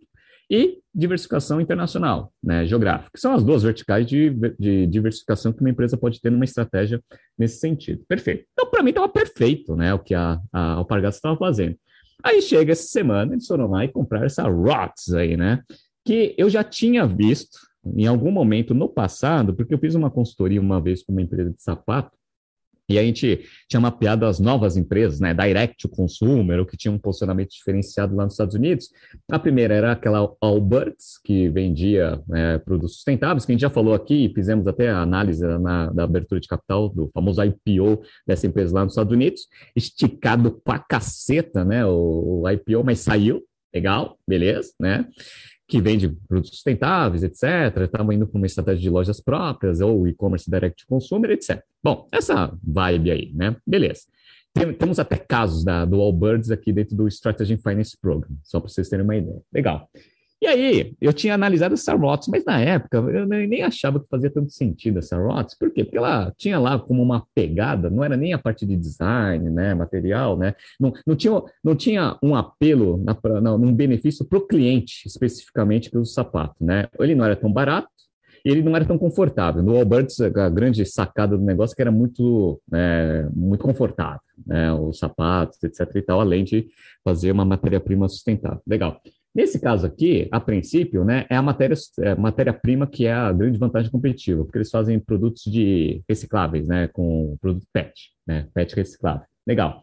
[0.49, 4.29] e diversificação internacional, né, geográfica, que são as duas verticais de,
[4.59, 7.01] de diversificação que uma empresa pode ter numa estratégia
[7.37, 8.03] nesse sentido.
[8.07, 8.45] Perfeito.
[8.53, 11.75] Então, para mim, estava perfeito né, o que a, a Alpargatas estava fazendo.
[12.23, 15.61] Aí chega essa semana, eles foram lá e compraram essa ROTS aí, né?
[16.05, 20.61] Que eu já tinha visto em algum momento no passado, porque eu fiz uma consultoria
[20.61, 22.11] uma vez com uma empresa de sapato,
[22.89, 26.91] e a gente tinha mapeado as novas empresas, né, direct to consumer, o que tinha
[26.91, 28.89] um posicionamento diferenciado lá nos Estados Unidos.
[29.31, 33.93] A primeira era aquela Alberts, que vendia né, produtos sustentáveis, que a gente já falou
[33.93, 38.73] aqui, fizemos até a análise na, da abertura de capital do famoso IPO dessa empresa
[38.73, 43.41] lá nos Estados Unidos, esticado pra caceta, né, o, o IPO, mas saiu,
[43.73, 45.07] legal, beleza, né?
[45.67, 47.83] Que vende produtos sustentáveis, etc.
[47.83, 51.61] Estava indo para uma estratégia de lojas próprias ou e-commerce direct to consumer, etc.
[51.81, 53.55] Bom, essa vibe aí, né?
[53.65, 54.01] Beleza.
[54.77, 58.89] temos até casos da, do Allbirds aqui dentro do Strategy Finance Program, só para vocês
[58.89, 59.41] terem uma ideia.
[59.53, 59.89] Legal.
[60.43, 64.29] E aí, eu tinha analisado essa ROTS, mas na época eu nem achava que fazia
[64.29, 65.57] tanto sentido essa ROTS.
[65.57, 65.85] Por quê?
[65.85, 69.73] Porque ela tinha lá como uma pegada, não era nem a parte de design, né,
[69.73, 70.53] material, né?
[70.77, 73.01] Não, não, tinha, não tinha um apelo,
[73.41, 76.89] na, um benefício para o cliente, especificamente pelo sapato, né?
[76.99, 77.87] Ele não era tão barato,
[78.43, 79.63] ele não era tão confortável.
[79.63, 84.73] No Alberts, a grande sacada do negócio é que era muito, é, muito confortável, né?
[84.73, 85.89] Os sapatos, etc.
[85.95, 86.67] e tal, além de
[87.03, 88.61] fazer uma matéria-prima sustentável.
[88.67, 89.01] Legal.
[89.33, 93.57] Nesse caso aqui, a princípio, né, é a matéria, é, matéria-prima que é a grande
[93.57, 99.25] vantagem competitiva, porque eles fazem produtos de recicláveis, né, com produto PET, né, PET reciclável.
[99.47, 99.81] Legal.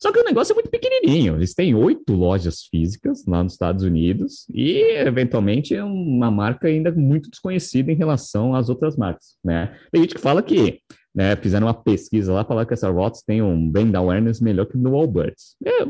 [0.00, 1.36] Só que o negócio é muito pequenininho.
[1.36, 6.92] Eles têm oito lojas físicas lá nos Estados Unidos e, eventualmente, é uma marca ainda
[6.92, 9.74] muito desconhecida em relação às outras marcas, né?
[9.90, 10.80] Tem gente que fala que
[11.16, 14.76] né, fizeram uma pesquisa lá, falaram que essa ROTS tem um brand awareness melhor que
[14.76, 15.56] no Allbirds.
[15.64, 15.86] É,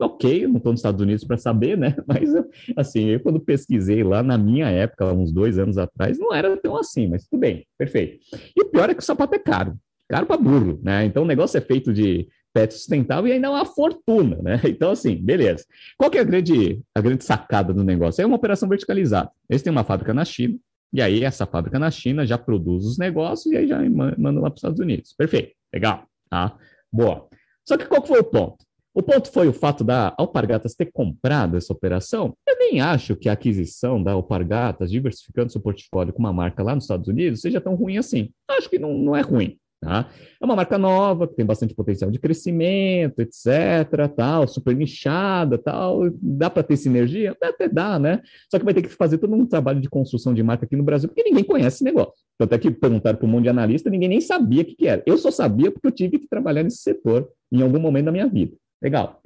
[0.00, 1.94] ok, não estou nos Estados Unidos para saber, né?
[2.04, 2.30] Mas,
[2.76, 6.76] assim, eu quando pesquisei lá na minha época, uns dois anos atrás, não era tão
[6.76, 8.18] assim, mas tudo bem, perfeito.
[8.56, 9.76] E o pior é que o sapato é caro,
[10.08, 11.04] caro para burro, né?
[11.04, 12.26] Então o negócio é feito de
[12.56, 14.58] pet sustentável e ainda é uma fortuna, né?
[14.64, 15.66] Então, assim, beleza.
[15.98, 18.22] Qual que é a grande, a grande sacada do negócio?
[18.22, 19.30] É uma operação verticalizada.
[19.48, 20.58] Eles têm uma fábrica na China,
[20.90, 24.48] e aí essa fábrica na China já produz os negócios e aí já manda lá
[24.48, 25.12] para os Estados Unidos.
[25.12, 26.56] Perfeito, legal, tá?
[26.90, 27.28] Boa.
[27.68, 28.64] Só que qual foi o ponto?
[28.94, 32.34] O ponto foi o fato da Alpargatas ter comprado essa operação.
[32.48, 36.74] Eu nem acho que a aquisição da Alpargatas, diversificando seu portfólio com uma marca lá
[36.74, 38.30] nos Estados Unidos, seja tão ruim assim.
[38.48, 39.58] Acho que não, não é ruim.
[39.86, 40.10] Tá?
[40.40, 46.10] É uma marca nova, que tem bastante potencial de crescimento, etc, tal, super nichada, tal,
[46.20, 47.36] dá para ter sinergia?
[47.40, 48.20] Até dá, né?
[48.50, 50.82] Só que vai ter que fazer todo um trabalho de construção de marca aqui no
[50.82, 52.14] Brasil, porque ninguém conhece esse negócio.
[52.36, 54.88] Tanto é que perguntaram para um monte de analista, ninguém nem sabia o que, que
[54.88, 55.04] era.
[55.06, 58.26] Eu só sabia porque eu tive que trabalhar nesse setor em algum momento da minha
[58.26, 58.56] vida.
[58.82, 59.22] Legal.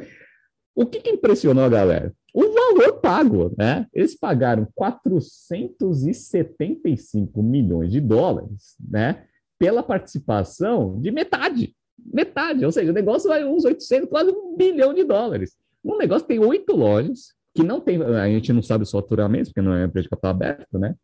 [0.74, 2.12] O que, que impressionou a galera?
[2.34, 3.86] O valor pago, né?
[3.94, 9.24] Eles pagaram 475 milhões de dólares, né?
[9.60, 11.76] Pela participação de metade.
[12.02, 15.54] Metade, ou seja, o negócio vai uns 800, quase um bilhão de dólares.
[15.84, 19.60] Um negócio tem oito lojas, que não tem, a gente não sabe os faturamentos, porque
[19.60, 20.94] não é empresa de capital aberto, né?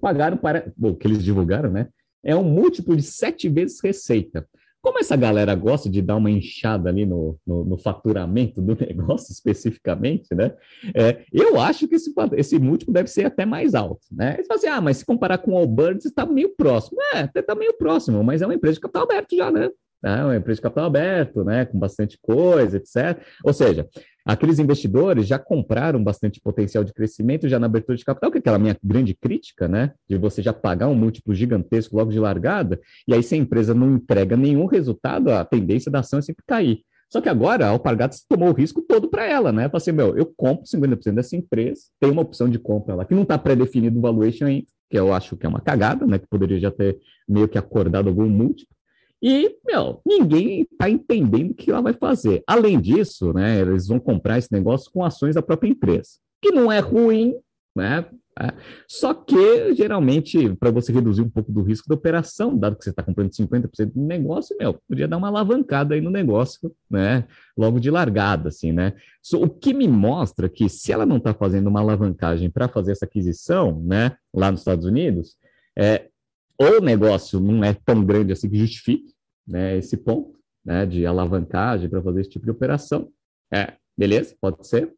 [0.00, 1.88] Pagaram para, o que eles divulgaram, né?
[2.22, 4.48] É um múltiplo de sete vezes receita.
[4.82, 9.32] Como essa galera gosta de dar uma inchada ali no, no, no faturamento do negócio
[9.32, 10.54] especificamente, né?
[10.94, 14.34] É, eu acho que esse, esse múltiplo deve ser até mais alto, né?
[14.34, 16.98] Eles falam assim, ah, mas se comparar com o Allbirds, está meio próximo.
[17.14, 19.68] É, até está meio próximo, mas é uma empresa de capital aberto já, né?
[20.02, 21.66] É uma empresa de capital aberto, né?
[21.66, 23.22] Com bastante coisa, etc.
[23.44, 23.86] Ou seja,
[24.32, 28.40] aqueles investidores já compraram bastante potencial de crescimento já na abertura de capital, que é
[28.40, 29.92] aquela minha grande crítica, né?
[30.08, 33.74] De você já pagar um múltiplo gigantesco logo de largada, e aí se a empresa
[33.74, 36.82] não entrega nenhum resultado, a tendência da ação é sempre cair.
[37.12, 39.68] Só que agora a Alpargatas tomou o risco todo para ela, né?
[39.68, 43.14] Falei assim, meu, eu compro 50% dessa empresa, tem uma opção de compra lá, que
[43.14, 46.20] não está pré-definido o valuation ainda, que eu acho que é uma cagada, né?
[46.20, 48.76] Que poderia já ter meio que acordado algum múltiplo.
[49.22, 52.42] E, meu, ninguém está entendendo o que ela vai fazer.
[52.46, 56.72] Além disso, né, eles vão comprar esse negócio com ações da própria empresa, que não
[56.72, 57.34] é ruim,
[57.76, 58.06] né?
[58.40, 58.54] É.
[58.88, 62.90] Só que, geralmente, para você reduzir um pouco do risco da operação, dado que você
[62.90, 67.26] está comprando 50% do negócio, meu, podia dar uma alavancada aí no negócio, né?
[67.54, 68.94] Logo de largada, assim, né?
[69.20, 72.92] So, o que me mostra que se ela não está fazendo uma alavancagem para fazer
[72.92, 75.36] essa aquisição, né, lá nos Estados Unidos,
[75.76, 76.09] é,
[76.60, 79.14] o negócio não é tão grande assim que justifique,
[79.48, 83.08] né, esse ponto né, de alavancagem para fazer esse tipo de operação.
[83.52, 84.92] É, beleza, pode ser.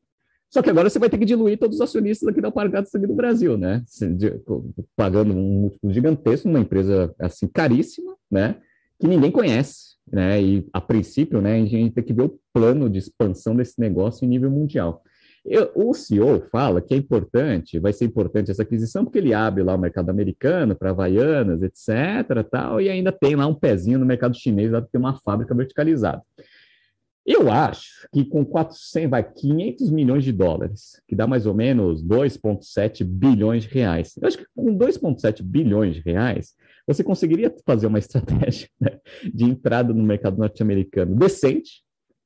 [0.51, 3.07] Só que agora você vai ter que diluir todos os acionistas aqui da Alpargatas aqui
[3.07, 3.83] do Brasil, né?
[4.95, 8.57] Pagando um múltiplo gigantesco numa empresa assim caríssima, né?
[9.01, 10.43] Que ninguém conhece, né?
[10.43, 14.27] E a princípio, né, a gente tem que ver o plano de expansão desse negócio
[14.27, 15.03] em nível mundial.
[15.45, 19.63] Eu, o CEO fala que é importante, vai ser importante essa aquisição, porque ele abre
[19.63, 22.45] lá o mercado americano para Havaianas, etc.
[22.49, 26.23] Tal, e ainda tem lá um pezinho no mercado chinês, lá tem uma fábrica verticalizada.
[27.25, 32.03] Eu acho que com 400, vai, 500 milhões de dólares, que dá mais ou menos
[32.05, 34.15] 2,7 bilhões de reais.
[34.21, 36.55] Eu acho que com 2,7 bilhões de reais,
[36.87, 38.99] você conseguiria fazer uma estratégia né,
[39.33, 41.83] de entrada no mercado norte-americano decente,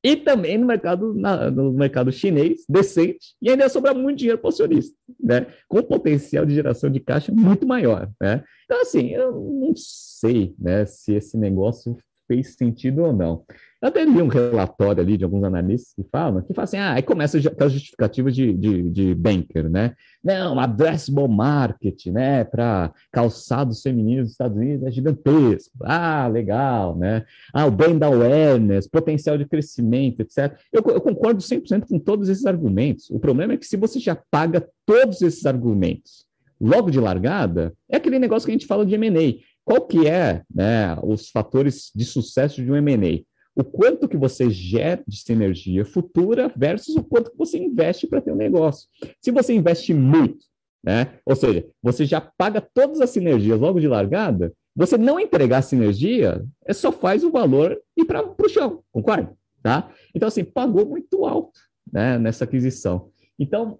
[0.06, 4.46] e também no mercado, na, no mercado chinês, decente, e ainda sobra muito dinheiro para
[4.46, 5.48] o acionista, né?
[5.66, 8.08] com potencial de geração de caixa muito maior.
[8.20, 8.44] Né?
[8.64, 11.98] Então, assim, eu não sei né, se esse negócio
[12.28, 13.44] fez sentido ou não.
[13.86, 17.02] Até li um relatório ali de alguns analistas que falam, que falam assim, ah, aí
[17.02, 19.94] começa aquelas justificativas de, de, de banker, né?
[20.24, 25.72] Não, addressable market, né, para calçados femininos dos Estados Unidos é gigantesco.
[25.84, 27.24] Ah, legal, né?
[27.54, 30.58] Ah, o brand awareness, potencial de crescimento, etc.
[30.72, 33.08] Eu, eu concordo 100% com todos esses argumentos.
[33.08, 36.26] O problema é que se você já paga todos esses argumentos
[36.60, 39.40] logo de largada, é aquele negócio que a gente fala de M&A.
[39.64, 43.35] Qual que é né, os fatores de sucesso de um M&A?
[43.56, 48.20] O quanto que você gera de sinergia futura versus o quanto que você investe para
[48.20, 48.86] ter um negócio.
[49.20, 50.44] Se você investe muito,
[50.84, 51.18] né?
[51.24, 55.62] Ou seja, você já paga todas as sinergias logo de largada, você não entregar a
[55.62, 59.34] sinergia, é só faz o valor ir para o chão, concorda?
[59.62, 59.90] Tá?
[60.14, 61.58] Então, assim, pagou muito alto
[61.90, 63.10] né, nessa aquisição.
[63.38, 63.78] Então,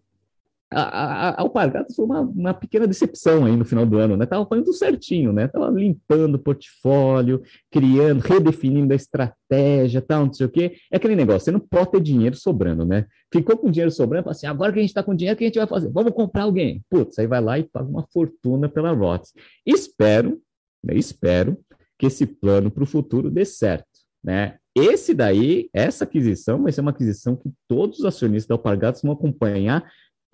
[0.71, 4.27] a, Alpargatas foi uma, uma, pequena decepção aí no final do ano, né?
[4.27, 5.47] Tava fazendo certinho, né?
[5.47, 10.77] Tava limpando o portfólio, criando, redefinindo a estratégia, tal, não sei o quê.
[10.91, 13.07] É aquele negócio, você não pode ter dinheiro sobrando, né?
[13.33, 15.45] Ficou com dinheiro sobrando, fala assim, agora que a gente está com dinheiro, o que
[15.45, 15.89] a gente vai fazer?
[15.91, 16.83] Vamos comprar alguém.
[16.91, 19.33] Putz, aí vai lá e paga uma fortuna pela ROTS.
[19.64, 20.41] Espero,
[20.83, 21.57] né, espero
[21.97, 23.87] que esse plano para o futuro dê certo,
[24.23, 24.57] né?
[24.79, 29.12] Esse daí, essa aquisição vai ser uma aquisição que todos os acionistas da Alpargatas vão
[29.12, 29.91] acompanhar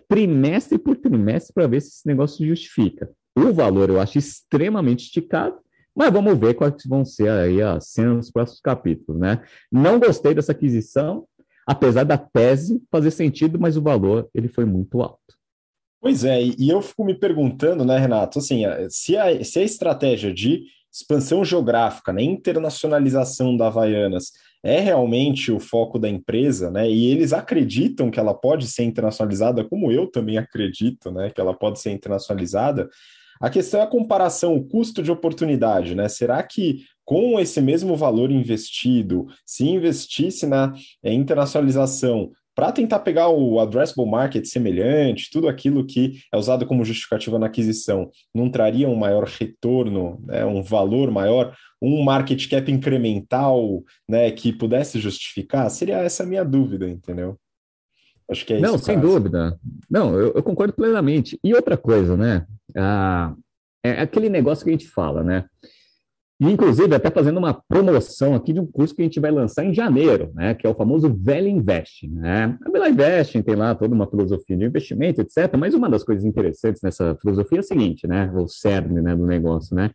[0.08, 3.10] trimestre por trimestre para ver se esse negócio justifica.
[3.36, 5.56] O valor eu acho extremamente esticado,
[5.94, 9.42] mas vamos ver quais vão ser aí as cenas nos próximos capítulos, né?
[9.70, 11.26] Não gostei dessa aquisição,
[11.66, 15.20] apesar da tese fazer sentido, mas o valor ele foi muito alto.
[16.00, 20.34] Pois é, e eu fico me perguntando, né, Renato, assim, se a, se a estratégia
[20.34, 24.32] de expansão geográfica, né, internacionalização da Havaianas
[24.62, 26.88] é realmente o foco da empresa, né?
[26.88, 31.30] E eles acreditam que ela pode ser internacionalizada, como eu também acredito, né?
[31.30, 32.88] Que ela pode ser internacionalizada.
[33.40, 36.08] A questão é a comparação, o custo de oportunidade, né?
[36.08, 40.72] Será que com esse mesmo valor investido, se investisse na
[41.02, 46.84] é, internacionalização, para tentar pegar o addressable market semelhante, tudo aquilo que é usado como
[46.84, 52.70] justificativa na aquisição, não traria um maior retorno, né, um valor maior, um market cap
[52.70, 55.70] incremental né, que pudesse justificar?
[55.70, 57.38] Seria essa a minha dúvida, entendeu?
[58.30, 59.58] Acho que é Não, sem dúvida.
[59.90, 61.38] Não, eu, eu, concordo plenamente.
[61.42, 62.46] E outra coisa, né?
[62.76, 63.34] Ah,
[63.84, 65.44] é aquele negócio que a gente fala, né?
[66.42, 69.64] E, inclusive, até fazendo uma promoção aqui de um curso que a gente vai lançar
[69.64, 70.54] em janeiro, né?
[70.54, 72.58] Que é o famoso Velho Invest, né?
[72.66, 75.56] A Bela Invest tem lá toda uma filosofia de investimento, etc.
[75.56, 78.28] Mas uma das coisas interessantes nessa filosofia é o seguinte, né?
[78.34, 79.92] O cerne né, do negócio, né?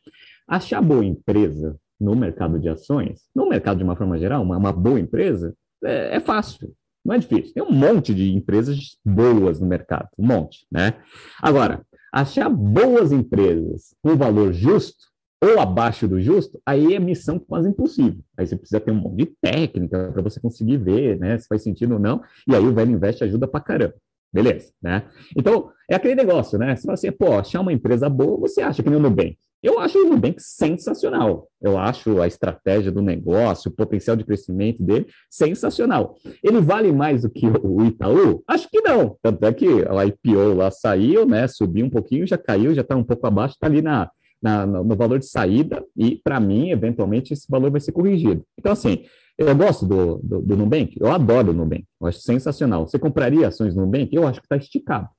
[0.47, 4.71] Achar boa empresa no mercado de ações, no mercado de uma forma geral, uma, uma
[4.71, 6.73] boa empresa, é, é fácil,
[7.03, 7.55] não é difícil.
[7.55, 10.93] Tem um monte de empresas boas no mercado, um monte, né?
[11.41, 15.07] Agora, achar boas empresas com valor justo
[15.43, 18.19] ou abaixo do justo, aí é missão quase impossível.
[18.37, 21.61] Aí você precisa ter um monte de técnica para você conseguir ver, né, se faz
[21.61, 22.21] sentido ou não.
[22.47, 23.95] E aí o Velho Invest ajuda para caramba.
[24.33, 25.03] Beleza, né?
[25.37, 26.75] Então, é aquele negócio, né?
[26.75, 29.37] Você fala assim, pô, achar uma empresa boa, você acha que nem o Nubank.
[29.63, 31.47] Eu acho o Nubank sensacional.
[31.61, 36.15] Eu acho a estratégia do negócio, o potencial de crescimento dele sensacional.
[36.43, 38.43] Ele vale mais do que o Itaú?
[38.47, 39.17] Acho que não.
[39.21, 41.47] Tanto é que a IPO lá saiu, né?
[41.47, 44.11] Subiu um pouquinho, já caiu, já está um pouco abaixo, está ali na
[44.41, 48.43] na, no valor de saída e, para mim, eventualmente, esse valor vai ser corrigido.
[48.57, 49.05] Então, assim,
[49.37, 52.87] eu gosto do, do, do Nubank, eu adoro o Nubank, eu acho sensacional.
[52.87, 54.15] Você compraria ações do Nubank?
[54.15, 55.09] Eu acho que está esticado.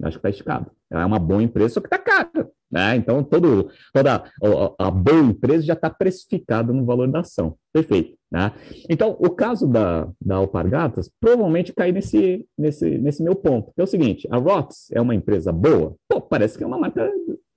[0.00, 0.70] Eu acho que está esticado.
[0.90, 2.50] É uma boa empresa, só que está cara.
[2.70, 2.96] Né?
[2.96, 7.56] Então, todo, toda a, a boa empresa já está precificada no valor da ação.
[7.72, 8.16] Perfeito.
[8.30, 8.50] Né?
[8.88, 13.84] Então, o caso da, da Alpargatas provavelmente cai nesse, nesse, nesse meu ponto, que é
[13.84, 15.94] o seguinte: a ROTS é uma empresa boa?
[16.08, 17.10] Pô, parece que é uma marca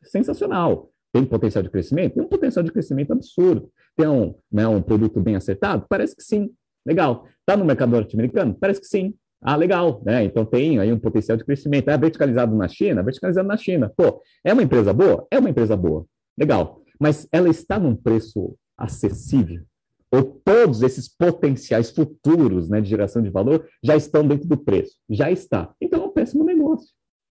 [0.03, 0.89] sensacional.
[1.16, 2.16] Tem potencial de crescimento?
[2.16, 3.72] Tem um potencial de crescimento absurdo.
[3.95, 5.86] Tem um, né, um produto bem acertado?
[5.88, 6.51] Parece que sim.
[6.86, 7.26] Legal.
[7.39, 8.53] Está no mercado norte-americano?
[8.59, 9.13] Parece que sim.
[9.41, 10.26] Ah, legal, né?
[10.26, 11.89] Então tem aí um potencial de crescimento.
[11.89, 13.01] É verticalizado na China?
[13.01, 13.89] Verticalizado na China.
[13.95, 15.26] Pô, é uma empresa boa?
[15.32, 16.05] É uma empresa boa.
[16.38, 16.82] Legal.
[16.99, 19.63] Mas ela está num preço acessível?
[20.11, 24.97] Ou todos esses potenciais futuros né, de geração de valor já estão dentro do preço?
[25.09, 25.74] Já está.
[25.80, 26.89] Então é um péssimo negócio.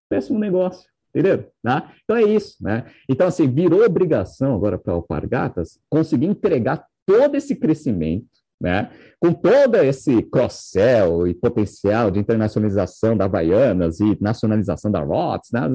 [0.09, 0.89] Péssimo negócio.
[1.15, 1.47] Entendeu?
[1.63, 1.83] Né?
[2.03, 2.57] Então é isso.
[2.61, 2.85] Né?
[3.09, 8.27] Então, assim, virou obrigação agora para o Alpargatas conseguir entregar todo esse crescimento
[8.61, 8.91] né?
[9.21, 15.69] Com todo esse cross-sell e potencial de internacionalização da Havaianas e nacionalização da ROTS, né?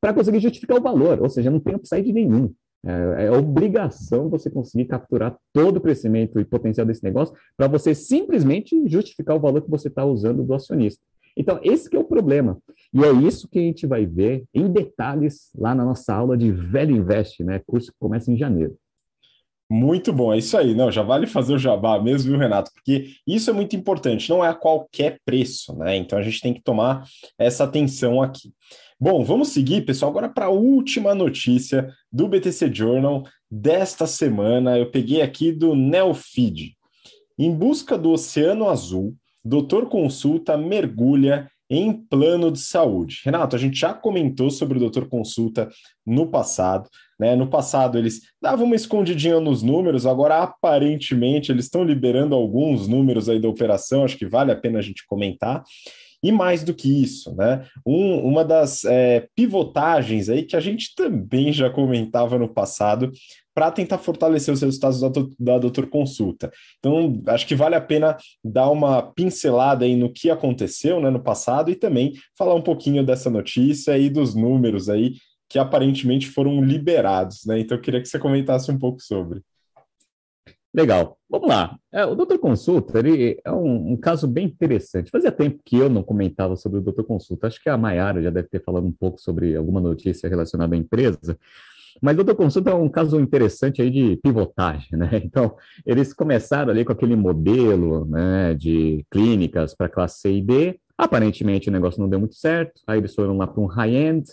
[0.00, 2.52] para conseguir justificar o valor, ou seja, não tem upside nenhum.
[2.86, 7.94] É, é obrigação você conseguir capturar todo o crescimento e potencial desse negócio para você
[7.94, 11.02] simplesmente justificar o valor que você está usando do acionista.
[11.36, 12.58] Então, esse é o problema.
[12.92, 16.50] E é isso que a gente vai ver em detalhes lá na nossa aula de
[16.50, 17.60] Velho Invest, né?
[17.66, 18.76] Curso que começa em janeiro.
[19.72, 20.74] Muito bom, é isso aí.
[20.74, 22.72] Não, já vale fazer o jabá mesmo, viu, Renato?
[22.74, 25.96] Porque isso é muito importante, não é a qualquer preço, né?
[25.96, 27.04] Então a gente tem que tomar
[27.38, 28.52] essa atenção aqui.
[28.98, 34.76] Bom, vamos seguir, pessoal, agora para a última notícia do BTC Journal desta semana.
[34.76, 36.76] Eu peguei aqui do Neofeed.
[37.38, 39.14] Em busca do Oceano Azul,
[39.44, 43.20] Doutor Consulta mergulha em plano de saúde.
[43.24, 45.68] Renato, a gente já comentou sobre o Doutor Consulta
[46.04, 46.90] no passado.
[47.18, 47.36] Né?
[47.36, 53.28] No passado, eles davam uma escondidinha nos números, agora aparentemente eles estão liberando alguns números
[53.28, 55.62] aí da operação, acho que vale a pena a gente comentar.
[56.22, 57.66] E mais do que isso, né?
[57.84, 63.10] Um, uma das é, pivotagens aí que a gente também já comentava no passado
[63.54, 65.08] para tentar fortalecer os resultados da,
[65.38, 66.50] da Doutor Consulta.
[66.78, 71.22] Então, acho que vale a pena dar uma pincelada aí no que aconteceu né, no
[71.22, 75.14] passado e também falar um pouquinho dessa notícia e dos números aí
[75.48, 77.58] que aparentemente foram liberados, né?
[77.58, 79.42] Então, eu queria que você comentasse um pouco sobre.
[80.72, 81.18] Legal.
[81.28, 81.76] Vamos lá.
[81.92, 85.10] É, o Doutor Consulta ele é um, um, caso bem interessante.
[85.10, 87.48] Fazia tempo que eu não comentava sobre o Doutor Consulta.
[87.48, 90.78] Acho que a Mayara já deve ter falado um pouco sobre alguma notícia relacionada à
[90.78, 91.36] empresa.
[92.00, 95.10] Mas o Consulta é um caso interessante aí de pivotagem, né?
[95.24, 100.80] Então, eles começaram ali com aquele modelo né, de clínicas para classe C e D.
[100.96, 102.80] Aparentemente o negócio não deu muito certo.
[102.86, 104.24] Aí eles foram lá para um high-end,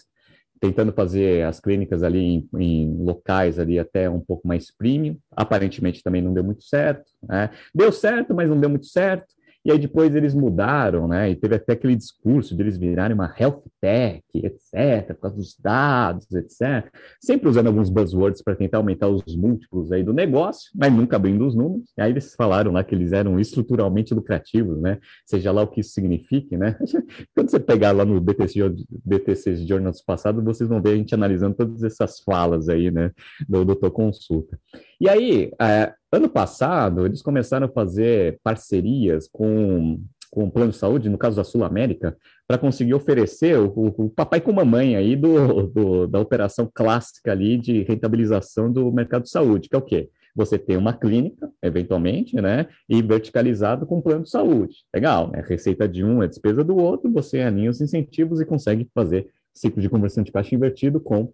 [0.59, 5.17] tentando fazer as clínicas ali em, em, locais ali até um pouco mais premium.
[5.31, 7.05] Aparentemente também não deu muito certo.
[7.27, 7.49] Né?
[7.73, 9.37] Deu certo, mas não deu muito certo.
[9.63, 11.29] E aí depois eles mudaram, né?
[11.29, 15.57] E teve até aquele discurso de eles virarem uma health tech, etc., por causa dos
[15.57, 16.91] dados, etc.
[17.21, 21.47] Sempre usando alguns buzzwords para tentar aumentar os múltiplos aí do negócio, mas nunca abrindo
[21.47, 21.89] os números.
[21.97, 24.99] E aí eles falaram lá que eles eram estruturalmente lucrativos, né?
[25.25, 26.77] Seja lá o que isso signifique, né?
[27.33, 28.59] Quando você pegar lá no BTC,
[29.05, 33.11] BTC Journals passado, vocês vão ver a gente analisando todas essas falas aí, né?
[33.47, 34.59] Do Doutor Consulta.
[34.99, 40.01] E aí, é, ano passado, eles começaram a fazer parcerias com,
[40.37, 42.15] com o plano de saúde, no caso da Sul América,
[42.47, 47.57] para conseguir oferecer o, o, papai com mamãe aí do, do, da operação clássica ali
[47.57, 50.11] de rentabilização do mercado de saúde, que é o quê?
[50.35, 52.67] Você tem uma clínica, eventualmente, né?
[52.87, 54.75] E verticalizado com plano de saúde.
[54.93, 55.43] Legal, né?
[55.43, 59.81] Receita de um é despesa do outro, você alinha os incentivos e consegue fazer ciclo
[59.81, 61.33] de conversão de caixa invertido com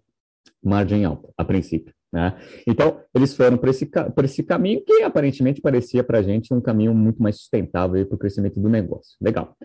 [0.62, 1.92] margem alta, a princípio.
[2.14, 2.32] Né?
[2.64, 6.60] Então, eles foram por esse, por esse caminho que aparentemente parecia para a gente um
[6.60, 9.16] caminho muito mais sustentável para o crescimento do negócio.
[9.20, 9.56] Legal.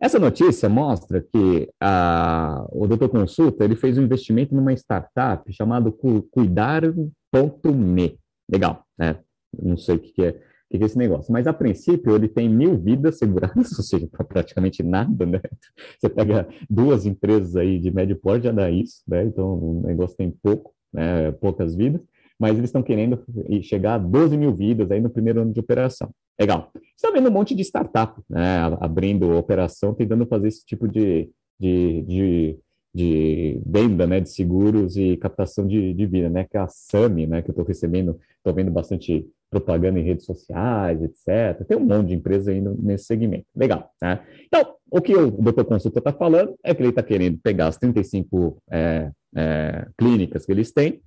[0.00, 5.92] Essa notícia mostra que a, o Doutor Consulta ele fez um investimento numa startup chamado
[6.32, 8.18] Cuidar.me.
[8.50, 9.18] Legal, né?
[9.62, 10.30] Não sei o que, que é
[10.70, 11.32] o que é esse negócio?
[11.32, 15.40] Mas a princípio ele tem mil vidas seguradas, ou seja, praticamente nada, né?
[15.98, 19.24] Você pega duas empresas aí de médio porte já dá isso, né?
[19.24, 22.00] Então o negócio tem pouco né, poucas vidas,
[22.38, 23.22] mas eles estão querendo
[23.62, 26.10] chegar a 12 mil vidas aí no primeiro ano de operação.
[26.38, 26.70] Legal.
[26.96, 31.28] Está vendo um monte de startup né, abrindo operação, tentando fazer esse tipo de,
[31.58, 32.58] de, de,
[32.94, 36.44] de venda né, de seguros e captação de, de vida, né?
[36.44, 37.42] Que é a SAMI, né?
[37.42, 41.66] Que eu estou recebendo, estou vendo bastante propaganda em redes sociais, etc.
[41.66, 43.46] Tem um monte de empresas aí nesse segmento.
[43.56, 43.90] Legal.
[44.00, 44.20] Né?
[44.46, 47.76] Então, o que o doutor Consulta está falando é que ele está querendo pegar as
[47.76, 51.02] 35 é, é, clínicas que eles têm,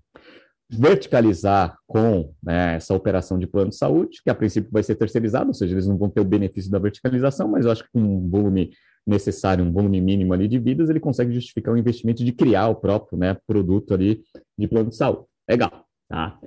[0.70, 5.48] verticalizar com né, essa operação de plano de saúde, que a princípio vai ser terceirizado,
[5.48, 8.00] ou seja, eles não vão ter o benefício da verticalização, mas eu acho que com
[8.00, 8.72] um volume
[9.06, 12.76] necessário, um volume mínimo ali de vidas, ele consegue justificar o investimento de criar o
[12.76, 14.22] próprio né, produto ali
[14.58, 15.26] de plano de saúde.
[15.50, 16.40] Legal, tá?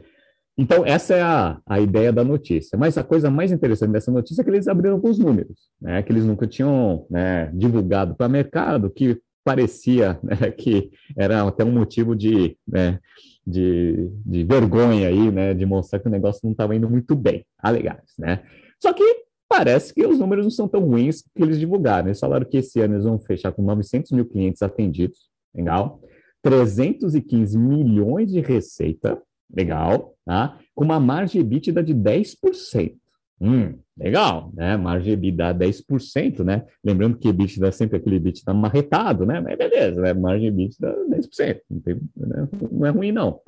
[0.57, 2.79] Então, essa é a, a ideia da notícia.
[2.79, 6.13] Mas a coisa mais interessante dessa notícia é que eles abriram alguns números, né, que
[6.13, 11.73] eles nunca tinham né, divulgado para o mercado, que parecia né, que era até um
[11.73, 13.01] motivo de, né,
[13.47, 17.45] de, de vergonha aí, né, de mostrar que o negócio não estava indo muito bem,
[17.59, 18.43] alegados, né?
[18.81, 22.09] Só que parece que os números não são tão ruins que eles divulgaram.
[22.09, 26.01] Eles falaram que esse ano eles vão fechar com 900 mil clientes atendidos, legal?
[26.43, 29.21] 315 milhões de receita,
[29.55, 30.59] legal, tá?
[30.75, 32.95] Com uma margem EBITDA de 10%.
[33.41, 34.77] Hum, legal, né?
[34.77, 36.65] Margem EBITDA 10%, né?
[36.85, 39.41] Lembrando que EBITDA é sempre aquele EBITDA marretado, né?
[39.41, 40.13] Mas beleza, né?
[40.13, 42.49] Margem EBITDA 10%, não, tem, né?
[42.71, 43.41] não é ruim não.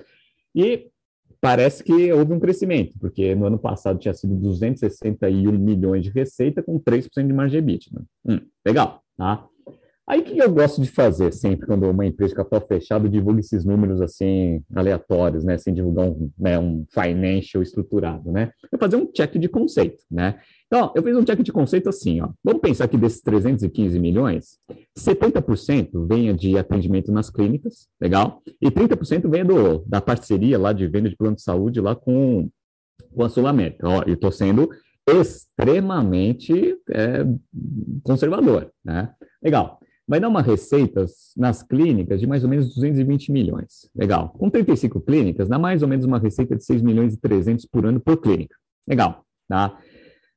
[0.55, 0.89] E
[1.41, 6.63] parece que houve um crescimento, porque no ano passado tinha sido 261 milhões de receita
[6.63, 8.03] com 3% de margem EBITDA.
[8.25, 9.47] Hum, legal, tá?
[10.09, 13.41] Aí o que eu gosto de fazer sempre quando uma empresa de capital fechado divulga
[13.41, 18.53] esses números assim aleatórios, né, sem divulgar um, né, um financial estruturado, né?
[18.71, 20.39] Eu fazer um check de conceito, né?
[20.69, 22.29] Então, eu fiz um check de conceito assim, ó.
[22.43, 24.59] Vamos pensar que desses 315 milhões,
[24.97, 28.43] 70% venha de atendimento nas clínicas, legal?
[28.61, 32.49] E 30% venha do, da parceria lá de venda de plano de saúde lá com,
[33.13, 33.89] com a Sul América.
[33.89, 34.69] Ó, eu estou sendo
[35.09, 37.25] extremamente é,
[38.05, 39.11] conservador, né?
[39.43, 41.05] Legal vai dar uma receita
[41.37, 43.91] nas clínicas de mais ou menos 220 milhões.
[43.95, 44.31] Legal.
[44.31, 47.87] Com 35 clínicas, dá mais ou menos uma receita de 6 milhões e 300 por
[47.87, 48.55] ano por clínica.
[48.89, 49.25] Legal.
[49.49, 49.79] Tá?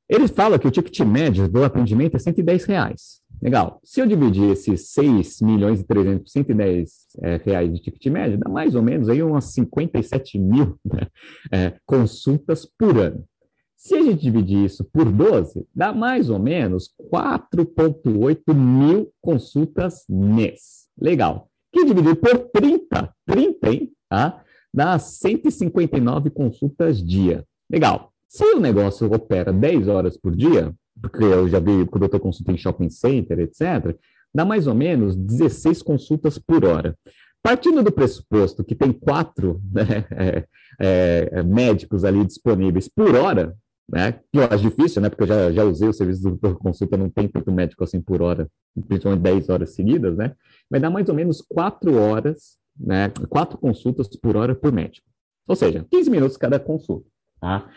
[0.09, 3.21] Ele fala que o ticket médio do atendimento é 110 reais.
[3.41, 3.79] Legal.
[3.83, 6.91] Se eu dividir esses 6 milhões e 300 por 110
[7.21, 11.07] é, reais de ticket médio, dá mais ou menos aí umas 57 mil né,
[11.51, 13.23] é, consultas por ano.
[13.79, 20.89] Se a gente dividir isso por 12, dá mais ou menos 4,8 mil consultas mês.
[20.99, 21.49] Legal.
[21.71, 23.91] Que dividir por 30, 30, hein?
[24.09, 24.43] Tá?
[24.73, 27.45] Dá 159 consultas dia.
[27.71, 28.11] Legal.
[28.27, 32.19] Se o negócio opera 10 horas por dia, porque eu já vi quando eu estou
[32.19, 33.95] consultando em shopping center, etc.,
[34.35, 36.97] dá mais ou menos 16 consultas por hora.
[37.41, 40.05] Partindo do pressuposto que tem quatro né,
[40.77, 43.55] é, é, médicos ali disponíveis por hora,
[43.91, 44.13] né?
[44.31, 45.09] Que eu acho difícil, né?
[45.09, 48.21] Porque eu já, já usei o serviço do consulta, não tem tanto médico assim por
[48.21, 48.47] hora,
[48.87, 50.35] principalmente 10 horas seguidas, né?
[50.69, 53.11] Vai dar mais ou menos 4 horas, né?
[53.29, 55.07] 4 consultas por hora por médico.
[55.47, 57.07] Ou seja, 15 minutos cada consulta,
[57.41, 57.67] tá?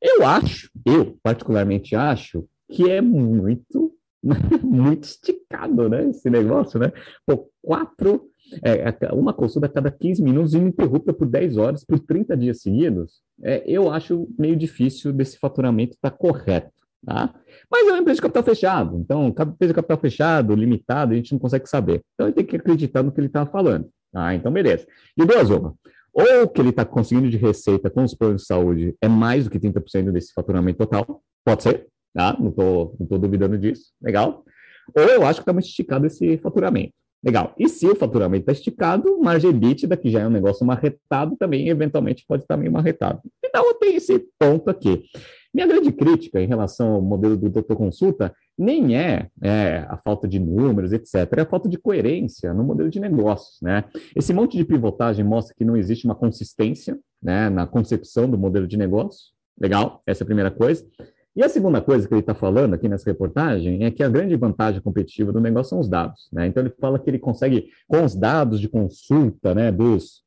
[0.00, 3.92] Eu acho, eu particularmente acho, que é muito,
[4.62, 6.10] muito esticado, né?
[6.10, 6.92] Esse negócio, né?
[7.26, 8.30] Pô, quatro
[8.62, 12.60] é, é, uma consulta a cada 15 minutos ininterrupta por 10 horas, por 30 dias
[12.60, 16.70] seguidos, é, eu acho meio difícil desse faturamento estar tá correto.
[17.04, 17.34] Tá?
[17.70, 21.32] Mas é uma empresa de capital fechado, então, empresa de capital fechado, limitado, a gente
[21.32, 22.02] não consegue saber.
[22.14, 23.88] Então, ele tem que acreditar no que ele está falando.
[24.12, 24.34] Tá?
[24.34, 24.86] Então, beleza.
[25.16, 25.74] E duas uma.
[26.12, 29.44] Ou o que ele está conseguindo de receita com os planos de saúde é mais
[29.44, 32.34] do que 30% desse faturamento total, pode ser, tá?
[32.40, 34.42] não estou duvidando disso, legal.
[34.96, 36.94] Ou eu acho que está muito esticado esse faturamento.
[37.26, 37.52] Legal.
[37.58, 41.68] E se o faturamento está esticado, margem EBITDA, que já é um negócio marretado, também
[41.68, 43.20] eventualmente pode estar meio marretado.
[43.44, 45.02] Então, tem esse ponto aqui.
[45.52, 50.28] Minha grande crítica em relação ao modelo do doutor consulta nem é, é, a falta
[50.28, 53.58] de números, etc., é a falta de coerência no modelo de negócios.
[53.60, 53.82] Né?
[54.14, 58.68] Esse monte de pivotagem mostra que não existe uma consistência né, na concepção do modelo
[58.68, 59.32] de negócio.
[59.60, 60.86] Legal, essa é a primeira coisa.
[61.36, 64.34] E a segunda coisa que ele está falando aqui nessa reportagem é que a grande
[64.36, 66.28] vantagem competitiva do negócio são os dados.
[66.32, 66.46] Né?
[66.46, 70.24] Então, ele fala que ele consegue, com os dados de consulta né, dos,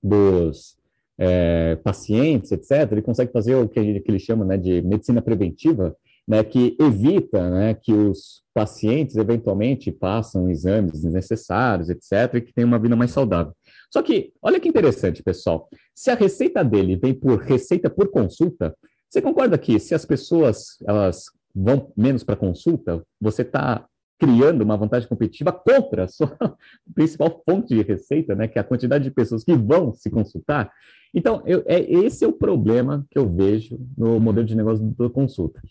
[0.00, 0.76] dos
[1.18, 5.20] é, pacientes, etc., ele consegue fazer o que ele, que ele chama né, de medicina
[5.20, 5.96] preventiva,
[6.28, 12.68] né, que evita né, que os pacientes eventualmente passam exames desnecessários, etc., e que tenham
[12.68, 13.52] uma vida mais saudável.
[13.90, 15.68] Só que, olha que interessante, pessoal.
[15.92, 18.76] Se a receita dele vem por receita por consulta,
[19.16, 23.86] você concorda que se as pessoas elas vão menos para consulta, você está
[24.18, 26.36] criando uma vantagem competitiva contra a sua
[26.94, 30.70] principal fonte de receita, né, que é a quantidade de pessoas que vão se consultar.
[31.14, 35.08] Então, eu, é, esse é o problema que eu vejo no modelo de negócio da
[35.08, 35.62] consulta.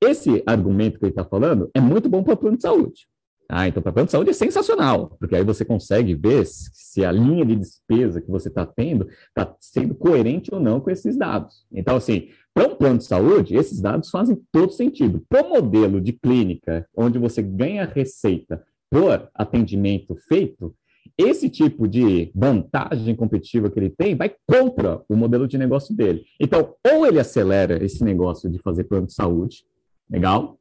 [0.00, 3.06] Esse argumento que ele está falando é muito bom para o plano de saúde.
[3.48, 7.12] Ah, então, para plano de saúde é sensacional, porque aí você consegue ver se a
[7.12, 11.66] linha de despesa que você está tendo está sendo coerente ou não com esses dados.
[11.72, 15.24] Então, assim, para um plano de saúde, esses dados fazem todo sentido.
[15.28, 20.74] Para o modelo de clínica, onde você ganha receita por atendimento feito,
[21.18, 26.24] esse tipo de vantagem competitiva que ele tem vai contra o modelo de negócio dele.
[26.40, 29.64] Então, ou ele acelera esse negócio de fazer plano de saúde,
[30.08, 30.58] legal,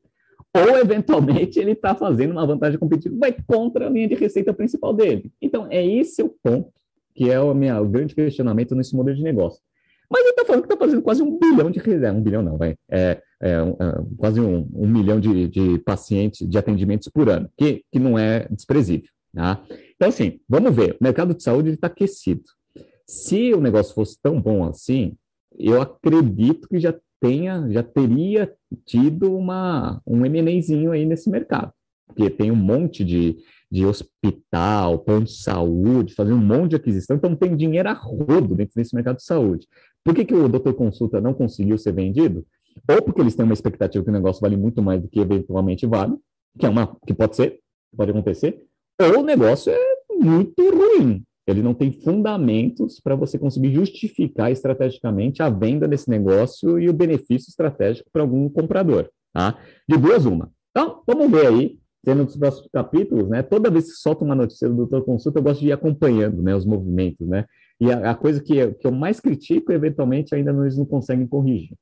[0.54, 4.94] ou eventualmente ele está fazendo uma vantagem competitiva, vai contra a linha de receita principal
[4.94, 5.32] dele.
[5.42, 6.72] Então, é esse o ponto
[7.14, 9.62] que é o meu grande questionamento nesse modelo de negócio.
[10.10, 12.58] Mas ele está falando que está fazendo quase um bilhão de reserva, um bilhão não,
[12.58, 13.62] vai, é, é, é
[14.18, 18.48] quase um, um milhão de, de, pacientes, de atendimentos por ano, que, que não é
[18.50, 19.10] desprezível.
[19.34, 19.64] Tá?
[19.96, 22.44] Então, assim, vamos ver, o mercado de saúde está aquecido.
[23.08, 25.16] Se o negócio fosse tão bom assim,
[25.58, 26.94] eu acredito que já
[27.24, 28.54] tenha, já teria
[28.86, 31.72] tido uma, um M&Azinho aí nesse mercado,
[32.06, 33.38] porque tem um monte de,
[33.72, 38.54] de hospital, plano de saúde, fazer um monte de aquisição, então tem dinheiro a rodo
[38.54, 39.66] dentro desse mercado de saúde.
[40.04, 42.46] Por que, que o doutor consulta não conseguiu ser vendido?
[42.90, 45.86] Ou porque eles têm uma expectativa que o negócio vale muito mais do que eventualmente
[45.86, 46.18] vale,
[46.60, 47.58] que é uma que pode ser,
[47.96, 48.62] pode acontecer,
[49.00, 49.80] ou o negócio é
[50.12, 51.24] muito ruim.
[51.46, 56.94] Ele não tem fundamentos para você conseguir justificar estrategicamente a venda desse negócio e o
[56.94, 59.10] benefício estratégico para algum comprador.
[59.34, 59.58] Tá?
[59.88, 60.52] De duas, uma.
[60.72, 63.44] Então, vamos ver aí, sendo dos próximos capítulos, né?
[63.44, 66.56] Toda vez que solta uma notícia do doutor consulta, eu gosto de ir acompanhando né,
[66.56, 67.46] os movimentos, né?
[67.80, 71.76] E a, a coisa que que eu mais critico, eventualmente, ainda eles não conseguem corrigir.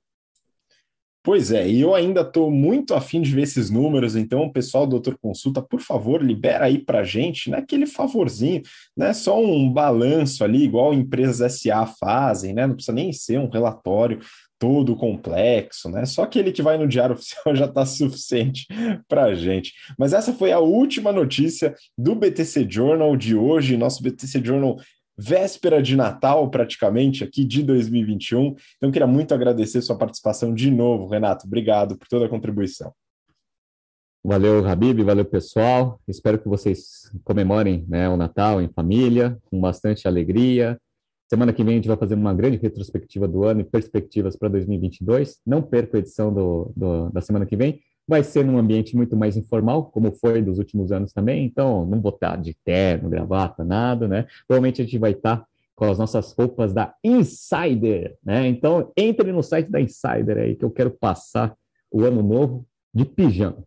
[1.24, 4.91] Pois é, e eu ainda estou muito afim de ver esses números, então, pessoal do
[4.91, 8.63] Doutor Consulta, por favor, libera aí para gente, né, aquele favorzinho,
[8.97, 13.49] né, só um balanço ali, igual empresas SA fazem, né, não precisa nem ser um
[13.49, 14.19] relatório
[14.57, 18.65] todo complexo, né, só aquele que vai no Diário Oficial já está suficiente
[19.07, 19.74] para gente.
[19.99, 24.78] Mas essa foi a última notícia do BTC Journal de hoje, nosso BTC Journal
[25.22, 28.55] véspera de Natal, praticamente, aqui de 2021.
[28.78, 31.45] Então, queria muito agradecer sua participação de novo, Renato.
[31.45, 32.91] Obrigado por toda a contribuição.
[34.24, 35.99] Valeu, Habib, valeu, pessoal.
[36.07, 40.80] Espero que vocês comemorem né, o Natal em família, com bastante alegria.
[41.30, 44.49] Semana que vem a gente vai fazer uma grande retrospectiva do ano e perspectivas para
[44.49, 45.39] 2022.
[45.45, 49.16] Não perca a edição do, do, da semana que vem vai ser num ambiente muito
[49.16, 53.64] mais informal, como foi dos últimos anos também, então não vou estar de terno, gravata,
[53.64, 54.28] nada, né?
[54.47, 55.45] Provavelmente a gente vai estar
[55.76, 58.47] com as nossas roupas da Insider, né?
[58.47, 61.56] Então entre no site da Insider aí que eu quero passar
[61.91, 63.64] o ano novo de pijama.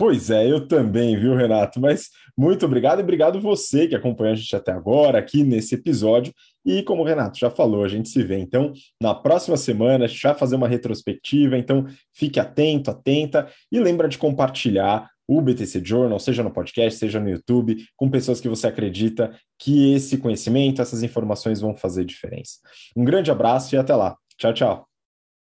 [0.00, 1.80] Pois é, eu também, viu, Renato?
[1.80, 6.32] Mas muito obrigado e obrigado você que acompanhou a gente até agora aqui nesse episódio.
[6.68, 10.34] E como o Renato já falou, a gente se vê então na próxima semana, vai
[10.34, 16.42] fazer uma retrospectiva, então fique atento, atenta e lembra de compartilhar o BTC Journal, seja
[16.42, 21.58] no podcast, seja no YouTube, com pessoas que você acredita que esse conhecimento, essas informações
[21.58, 22.58] vão fazer diferença.
[22.94, 24.14] Um grande abraço e até lá.
[24.36, 24.87] Tchau, tchau.